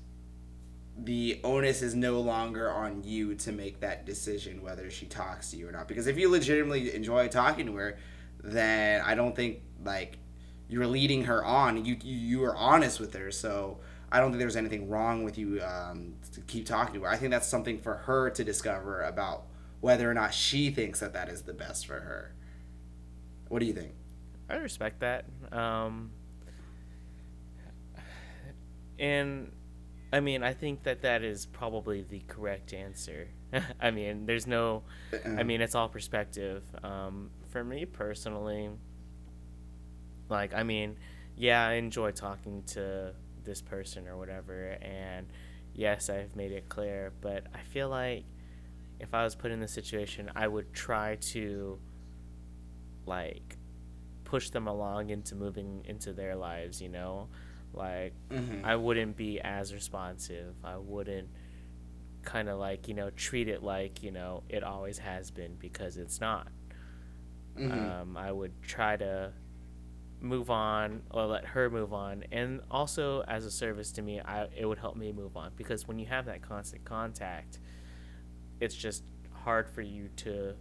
the 0.97 1.39
onus 1.43 1.83
is 1.83 1.93
no 1.93 2.19
longer 2.21 2.71
on 2.71 3.03
you 3.03 3.35
to 3.35 3.51
make 3.51 3.81
that 3.81 4.03
decision 4.03 4.63
whether 4.63 4.89
she 4.89 5.05
talks 5.05 5.51
to 5.51 5.57
you 5.57 5.69
or 5.69 5.71
not. 5.71 5.87
Because 5.87 6.07
if 6.07 6.17
you 6.17 6.27
legitimately 6.27 6.95
enjoy 6.95 7.27
talking 7.27 7.67
to 7.67 7.75
her, 7.75 7.99
then 8.43 9.01
I 9.01 9.15
don't 9.15 9.35
think 9.35 9.61
like 9.83 10.17
you're 10.67 10.87
leading 10.87 11.25
her 11.25 11.43
on. 11.43 11.83
You 11.85 11.97
you, 12.03 12.17
you 12.17 12.43
are 12.43 12.55
honest 12.55 12.99
with 12.99 13.13
her, 13.13 13.31
so 13.31 13.79
I 14.11 14.19
don't 14.19 14.31
think 14.31 14.39
there's 14.39 14.55
anything 14.55 14.89
wrong 14.89 15.23
with 15.23 15.37
you 15.37 15.61
um, 15.61 16.15
to 16.33 16.41
keep 16.41 16.65
talking 16.65 16.93
to 16.95 17.01
her. 17.01 17.09
I 17.09 17.17
think 17.17 17.31
that's 17.31 17.47
something 17.47 17.79
for 17.79 17.95
her 17.95 18.29
to 18.31 18.43
discover 18.43 19.01
about 19.03 19.45
whether 19.79 20.09
or 20.09 20.13
not 20.13 20.33
she 20.33 20.69
thinks 20.69 20.99
that 20.99 21.13
that 21.13 21.29
is 21.29 21.43
the 21.43 21.53
best 21.53 21.87
for 21.87 21.99
her. 21.99 22.33
What 23.47 23.59
do 23.59 23.65
you 23.65 23.73
think? 23.73 23.93
I 24.49 24.55
respect 24.55 24.99
that. 24.99 25.25
Um, 25.51 26.11
and 28.99 29.51
I 30.13 30.19
mean, 30.19 30.43
I 30.43 30.53
think 30.53 30.83
that 30.83 31.01
that 31.01 31.23
is 31.23 31.45
probably 31.45 32.03
the 32.03 32.21
correct 32.27 32.73
answer. 32.73 33.29
I 33.81 33.91
mean, 33.91 34.25
there's 34.25 34.45
no, 34.45 34.83
I 35.25 35.43
mean, 35.43 35.61
it's 35.61 35.73
all 35.75 35.89
perspective. 35.89 36.63
Um, 36.83 37.29
for 37.51 37.63
me 37.63 37.85
personally, 37.85 38.69
like, 40.29 40.53
I 40.53 40.63
mean, 40.63 40.97
yeah, 41.35 41.67
I 41.67 41.73
enjoy 41.73 42.11
talking 42.11 42.63
to 42.67 43.13
this 43.43 43.61
person 43.61 44.07
or 44.07 44.17
whatever, 44.17 44.77
and 44.81 45.27
yes, 45.73 46.09
I've 46.09 46.35
made 46.35 46.51
it 46.51 46.69
clear, 46.69 47.11
but 47.21 47.45
I 47.53 47.59
feel 47.61 47.89
like 47.89 48.23
if 48.99 49.13
I 49.13 49.23
was 49.23 49.35
put 49.35 49.51
in 49.51 49.59
this 49.59 49.71
situation, 49.71 50.31
I 50.35 50.47
would 50.47 50.73
try 50.73 51.15
to, 51.33 51.79
like, 53.05 53.57
push 54.23 54.49
them 54.49 54.67
along 54.67 55.09
into 55.09 55.35
moving 55.35 55.83
into 55.85 56.13
their 56.13 56.35
lives, 56.35 56.81
you 56.81 56.87
know? 56.89 57.27
Like, 57.73 58.13
Mhm. 58.29 58.63
I 58.63 58.75
wouldn't 58.75 59.17
be 59.17 59.41
as 59.41 59.73
responsive. 59.73 60.55
I 60.63 60.77
wouldn't 60.77 61.29
kind 62.23 62.47
of 62.47 62.59
like, 62.59 62.87
you 62.87 62.93
know, 62.93 63.09
treat 63.09 63.47
it 63.47 63.63
like, 63.63 64.03
you 64.03 64.11
know, 64.11 64.43
it 64.47 64.63
always 64.63 64.99
has 64.99 65.31
been 65.31 65.55
because 65.55 65.97
it's 65.97 66.21
not. 66.21 66.47
Mhm. 67.57 67.95
Um, 68.01 68.17
I 68.17 68.31
would 68.31 68.61
try 68.61 68.97
to 68.97 69.33
move 70.19 70.49
on 70.49 71.03
or 71.11 71.25
let 71.25 71.45
her 71.45 71.69
move 71.69 71.93
on. 71.93 72.23
And 72.31 72.61
also, 72.69 73.21
as 73.23 73.45
a 73.45 73.51
service 73.51 73.91
to 73.93 74.01
me, 74.01 74.19
I, 74.21 74.47
it 74.55 74.65
would 74.65 74.77
help 74.79 74.95
me 74.95 75.11
move 75.11 75.35
on 75.37 75.51
because 75.55 75.87
when 75.87 75.99
you 75.99 76.05
have 76.07 76.25
that 76.25 76.41
constant 76.41 76.85
contact, 76.85 77.59
it's 78.59 78.75
just 78.75 79.03
hard 79.31 79.67
for 79.69 79.81
you 79.81 80.09
to 80.17 80.55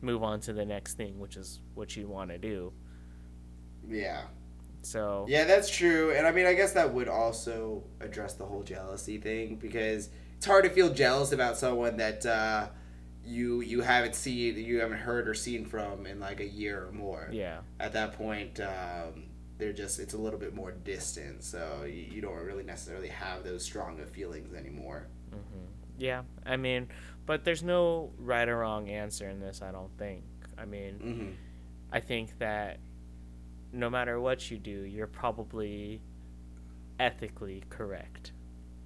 move 0.00 0.22
on 0.22 0.40
to 0.40 0.52
the 0.52 0.64
next 0.64 0.94
thing, 0.96 1.18
which 1.18 1.36
is 1.36 1.60
what 1.74 1.96
you 1.96 2.08
want 2.08 2.30
to 2.30 2.38
do. 2.38 2.72
yeah. 3.88 4.22
So, 4.82 5.24
Yeah, 5.26 5.44
that's 5.44 5.70
true. 5.70 6.12
And 6.12 6.26
I 6.26 6.32
mean, 6.32 6.46
I 6.46 6.54
guess 6.54 6.72
that 6.72 6.92
would 6.92 7.08
also 7.08 7.84
address 8.00 8.34
the 8.34 8.44
whole 8.44 8.62
jealousy 8.62 9.18
thing 9.18 9.56
because 9.56 10.10
it's 10.36 10.46
hard 10.46 10.64
to 10.64 10.70
feel 10.70 10.92
jealous 10.92 11.32
about 11.32 11.56
someone 11.56 11.96
that 11.98 12.26
uh, 12.26 12.68
you 13.24 13.60
you 13.60 13.80
haven't 13.82 14.14
seen, 14.14 14.56
you 14.56 14.80
haven't 14.80 14.98
heard 14.98 15.28
or 15.28 15.34
seen 15.34 15.64
from 15.64 16.06
in 16.06 16.18
like 16.20 16.40
a 16.40 16.46
year 16.48 16.86
or 16.86 16.92
more. 16.92 17.28
yeah. 17.32 17.60
At 17.80 17.92
that 17.94 18.14
point, 18.14 18.60
um, 18.60 19.24
they're 19.58 19.72
just 19.72 20.00
it's 20.00 20.14
a 20.14 20.18
little 20.18 20.38
bit 20.38 20.54
more 20.54 20.72
distant, 20.72 21.44
so 21.44 21.84
you, 21.86 21.92
you 22.14 22.20
don't 22.20 22.36
really 22.44 22.64
necessarily 22.64 23.08
have 23.08 23.44
those 23.44 23.62
strong 23.64 24.00
of 24.00 24.10
feelings 24.10 24.54
anymore. 24.54 25.06
hmm 25.30 25.64
Yeah, 25.98 26.22
I 26.44 26.56
mean, 26.56 26.88
but 27.26 27.44
there's 27.44 27.62
no 27.62 28.10
right 28.18 28.48
or 28.48 28.58
wrong 28.58 28.88
answer 28.88 29.28
in 29.28 29.38
this, 29.40 29.62
I 29.62 29.70
don't 29.70 29.96
think. 29.98 30.24
I 30.58 30.64
mean, 30.64 30.94
hmm 30.98 31.30
I 31.94 32.00
think 32.00 32.38
that 32.38 32.78
no 33.72 33.88
matter 33.90 34.18
what 34.20 34.50
you 34.50 34.58
do, 34.58 34.70
you're 34.84 35.06
probably 35.06 36.00
ethically 36.98 37.62
correct. 37.68 38.32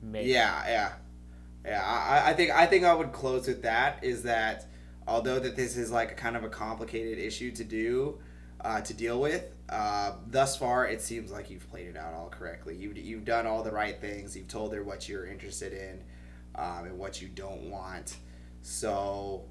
Maybe. 0.03 0.31
Yeah, 0.31 0.63
yeah, 0.69 0.93
yeah. 1.67 1.83
I, 1.83 2.31
I 2.31 2.33
think 2.35 2.51
I 2.53 2.67
think 2.67 2.85
I 2.85 2.95
would 2.95 3.13
close 3.13 3.47
with 3.47 3.63
that. 3.63 4.03
Is 4.05 4.23
that 4.23 4.67
although 5.07 5.39
that 5.39 5.57
this 5.57 5.77
is 5.77 5.91
like 5.91 6.13
a 6.13 6.15
kind 6.15 6.37
of 6.37 6.45
a 6.45 6.49
complicated 6.49 7.19
issue 7.19 7.51
to 7.53 7.65
do, 7.65 8.19
uh, 8.61 8.81
to 8.83 8.95
deal 8.95 9.21
with, 9.21 9.45
uh, 9.69 10.13
thus 10.27 10.57
far 10.57 10.87
it 10.87 11.01
seems 11.03 11.31
like 11.31 11.51
you've 11.51 11.69
played 11.71 11.89
it 11.89 11.97
out 11.97 12.15
all 12.15 12.29
correctly. 12.29 12.77
You've 12.77 12.97
you've 12.97 13.25
done 13.25 13.47
all 13.47 13.63
the 13.63 13.73
right 13.73 14.01
things. 14.01 14.37
You've 14.37 14.49
told 14.49 14.73
her 14.75 14.83
what 14.83 15.09
you're 15.09 15.27
interested 15.27 15.73
in, 15.73 16.03
um, 16.55 16.87
and 16.87 16.99
what 16.99 17.21
you 17.21 17.29
don't 17.29 17.71
want. 17.71 18.17
So. 18.63 19.45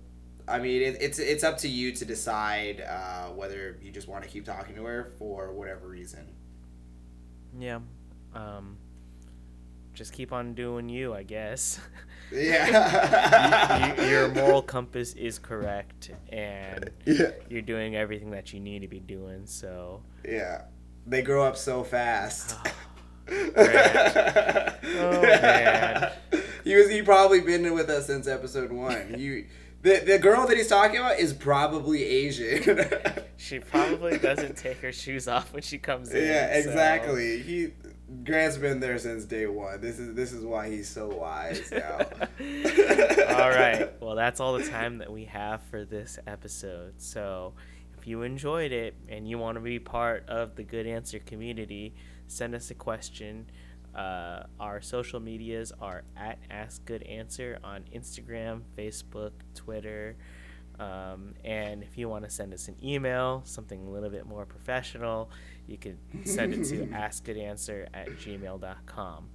I 0.48 0.60
mean, 0.60 0.84
it, 0.84 0.98
it's 1.02 1.18
it's 1.18 1.44
up 1.44 1.58
to 1.60 1.68
you 1.68 1.92
to 1.94 2.06
decide 2.06 2.80
uh, 2.80 3.30
whether 3.30 3.80
you 3.82 3.92
just 3.92 4.08
want 4.08 4.24
to 4.24 4.30
keep 4.30 4.46
talking 4.46 4.76
to 4.76 4.84
her 4.84 5.12
for 5.18 5.52
whatever 5.52 5.88
reason. 5.88 6.28
Yeah. 7.58 7.80
Um, 8.36 8.78
just 9.96 10.14
keep 10.14 10.32
on 10.32 10.54
doing 10.54 10.90
you, 10.90 11.14
I 11.14 11.24
guess. 11.24 11.80
Yeah. 12.32 13.96
you, 13.98 14.04
you, 14.04 14.10
your 14.10 14.28
moral 14.30 14.64
compass 14.64 15.14
is 15.14 15.38
correct, 15.38 16.10
and 16.30 16.90
Yeah. 17.06 17.30
you're 17.50 17.62
doing 17.62 17.96
everything 17.96 18.32
that 18.32 18.52
you 18.52 18.60
need 18.60 18.80
to 18.82 18.88
be 18.88 19.00
doing. 19.00 19.46
So, 19.46 20.02
Yeah. 20.28 20.64
They 21.06 21.22
grow 21.22 21.44
up 21.44 21.56
so 21.56 21.84
fast. 21.84 22.56
Ah, 22.66 22.74
Grant. 23.28 24.76
Oh, 24.86 25.22
man. 25.22 26.12
He 26.64 26.76
was 26.76 26.90
he 26.90 27.04
probably 27.04 27.42
been 27.42 27.74
with 27.76 27.90
us 27.92 28.08
since 28.08 28.28
episode 28.28 28.72
one. 28.72 29.16
You 29.20 29.46
the 29.84 30.02
the 30.06 30.18
girl 30.18 30.48
that 30.48 30.58
he's 30.58 30.68
talking 30.68 30.98
about 30.98 31.20
is 31.20 31.32
probably 31.32 32.04
Asian. 32.04 32.90
she 33.38 33.60
probably 33.60 34.18
doesn't 34.18 34.58
take 34.58 34.78
her 34.80 34.92
shoes 34.92 35.28
off 35.28 35.54
when 35.54 35.62
she 35.62 35.78
comes 35.78 36.10
in. 36.12 36.24
yeah, 36.26 36.52
so- 36.54 36.70
exactly. 36.70 37.40
He 37.44 37.72
Grant's 38.24 38.58
been 38.58 38.80
there 38.80 39.00
since 39.00 39.26
day 39.26 39.48
one. 39.48 39.82
This 39.82 39.98
is 39.98 40.14
this 40.16 40.32
is 40.32 40.44
why 40.44 40.70
he's 40.70 40.88
so 40.88 41.08
wise 41.08 41.72
now. 41.72 41.98
all 43.30 43.50
right. 43.50 43.92
Well, 44.00 44.16
that's 44.16 44.40
all 44.40 44.54
the 44.58 44.64
time 44.68 45.00
that 45.00 45.12
we 45.12 45.26
have 45.26 45.64
for 45.64 45.84
this 45.84 46.20
episode. 46.28 46.94
So, 47.02 47.54
if 47.98 48.06
you 48.06 48.22
enjoyed 48.22 48.72
it 48.72 48.96
and 49.10 49.28
you 49.28 49.40
want 49.40 49.56
to 49.56 49.62
be 49.62 49.80
part 49.80 50.30
of 50.30 50.56
the 50.56 50.64
Good 50.64 50.86
Answer 50.86 51.18
community, 51.20 51.96
send 52.28 52.54
us 52.54 52.70
a 52.72 52.76
question 52.76 53.48
Uh, 53.96 54.44
our 54.60 54.82
social 54.82 55.20
medias 55.22 55.72
are 55.82 56.04
at 56.18 56.38
Ask 56.52 56.84
Good 56.86 57.04
Answer 57.04 57.60
on 57.64 57.86
Instagram, 57.96 58.62
Facebook, 58.78 59.32
Twitter. 59.56 60.18
Um, 60.80 61.36
and 61.44 61.82
if 61.84 61.98
you 61.98 62.10
want 62.10 62.26
to 62.26 62.30
send 62.30 62.54
us 62.54 62.68
an 62.68 62.76
email, 62.84 63.42
something 63.46 63.86
a 63.88 63.90
little 63.90 64.10
bit 64.10 64.26
more 64.26 64.46
professional, 64.46 65.30
you 65.68 65.78
can 65.78 65.98
send 66.26 66.54
it 66.54 66.66
to 66.66 66.86
askgoodanswer 66.94 67.88
at 67.94 68.10
gmail.com. 68.10 69.30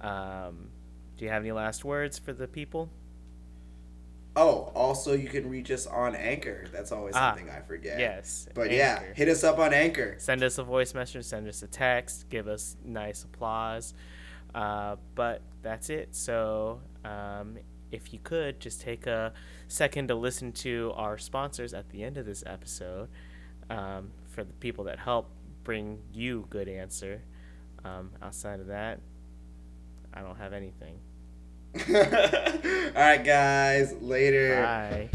Um, 0.00 0.68
do 1.16 1.24
you 1.24 1.30
have 1.30 1.42
any 1.42 1.52
last 1.52 1.84
words 1.84 2.18
for 2.18 2.32
the 2.34 2.46
people? 2.46 2.90
Oh, 4.38 4.70
also 4.74 5.14
you 5.14 5.28
can 5.30 5.48
reach 5.48 5.70
us 5.70 5.86
on 5.86 6.14
Anchor. 6.14 6.66
That's 6.70 6.92
always 6.92 7.14
Ah, 7.16 7.30
something 7.30 7.48
I 7.48 7.60
forget. 7.62 7.98
Yes. 7.98 8.46
But 8.54 8.70
yeah, 8.70 9.02
hit 9.14 9.28
us 9.28 9.42
up 9.42 9.58
on 9.58 9.72
Anchor. 9.72 10.16
send 10.18 10.42
us 10.42 10.58
a 10.58 10.62
voice 10.62 10.92
message, 10.92 11.24
send 11.24 11.48
us 11.48 11.62
a 11.62 11.66
text, 11.66 12.28
give 12.28 12.46
us 12.46 12.76
nice 12.84 13.24
applause. 13.24 13.94
Uh, 14.54 14.96
but 15.14 15.40
that's 15.62 15.88
it. 15.88 16.14
So 16.14 16.82
um, 17.02 17.56
if 17.90 18.12
you 18.12 18.18
could 18.22 18.60
just 18.60 18.80
take 18.80 19.06
a 19.06 19.32
second 19.68 20.08
to 20.08 20.14
listen 20.14 20.52
to 20.52 20.92
our 20.96 21.18
sponsors 21.18 21.72
at 21.74 21.90
the 21.90 22.02
end 22.02 22.16
of 22.16 22.26
this 22.26 22.42
episode 22.46 23.08
um, 23.70 24.10
for 24.28 24.44
the 24.44 24.52
people 24.54 24.84
that 24.84 24.98
help 24.98 25.28
bring 25.64 25.98
you 26.12 26.46
good 26.50 26.68
answer. 26.68 27.22
Um, 27.84 28.10
outside 28.22 28.60
of 28.60 28.66
that, 28.68 29.00
I 30.12 30.20
don't 30.22 30.38
have 30.38 30.52
anything. 30.52 30.98
All 31.88 33.02
right, 33.02 33.22
guys. 33.22 33.94
Later. 34.00 34.62
Bye. 34.62 35.10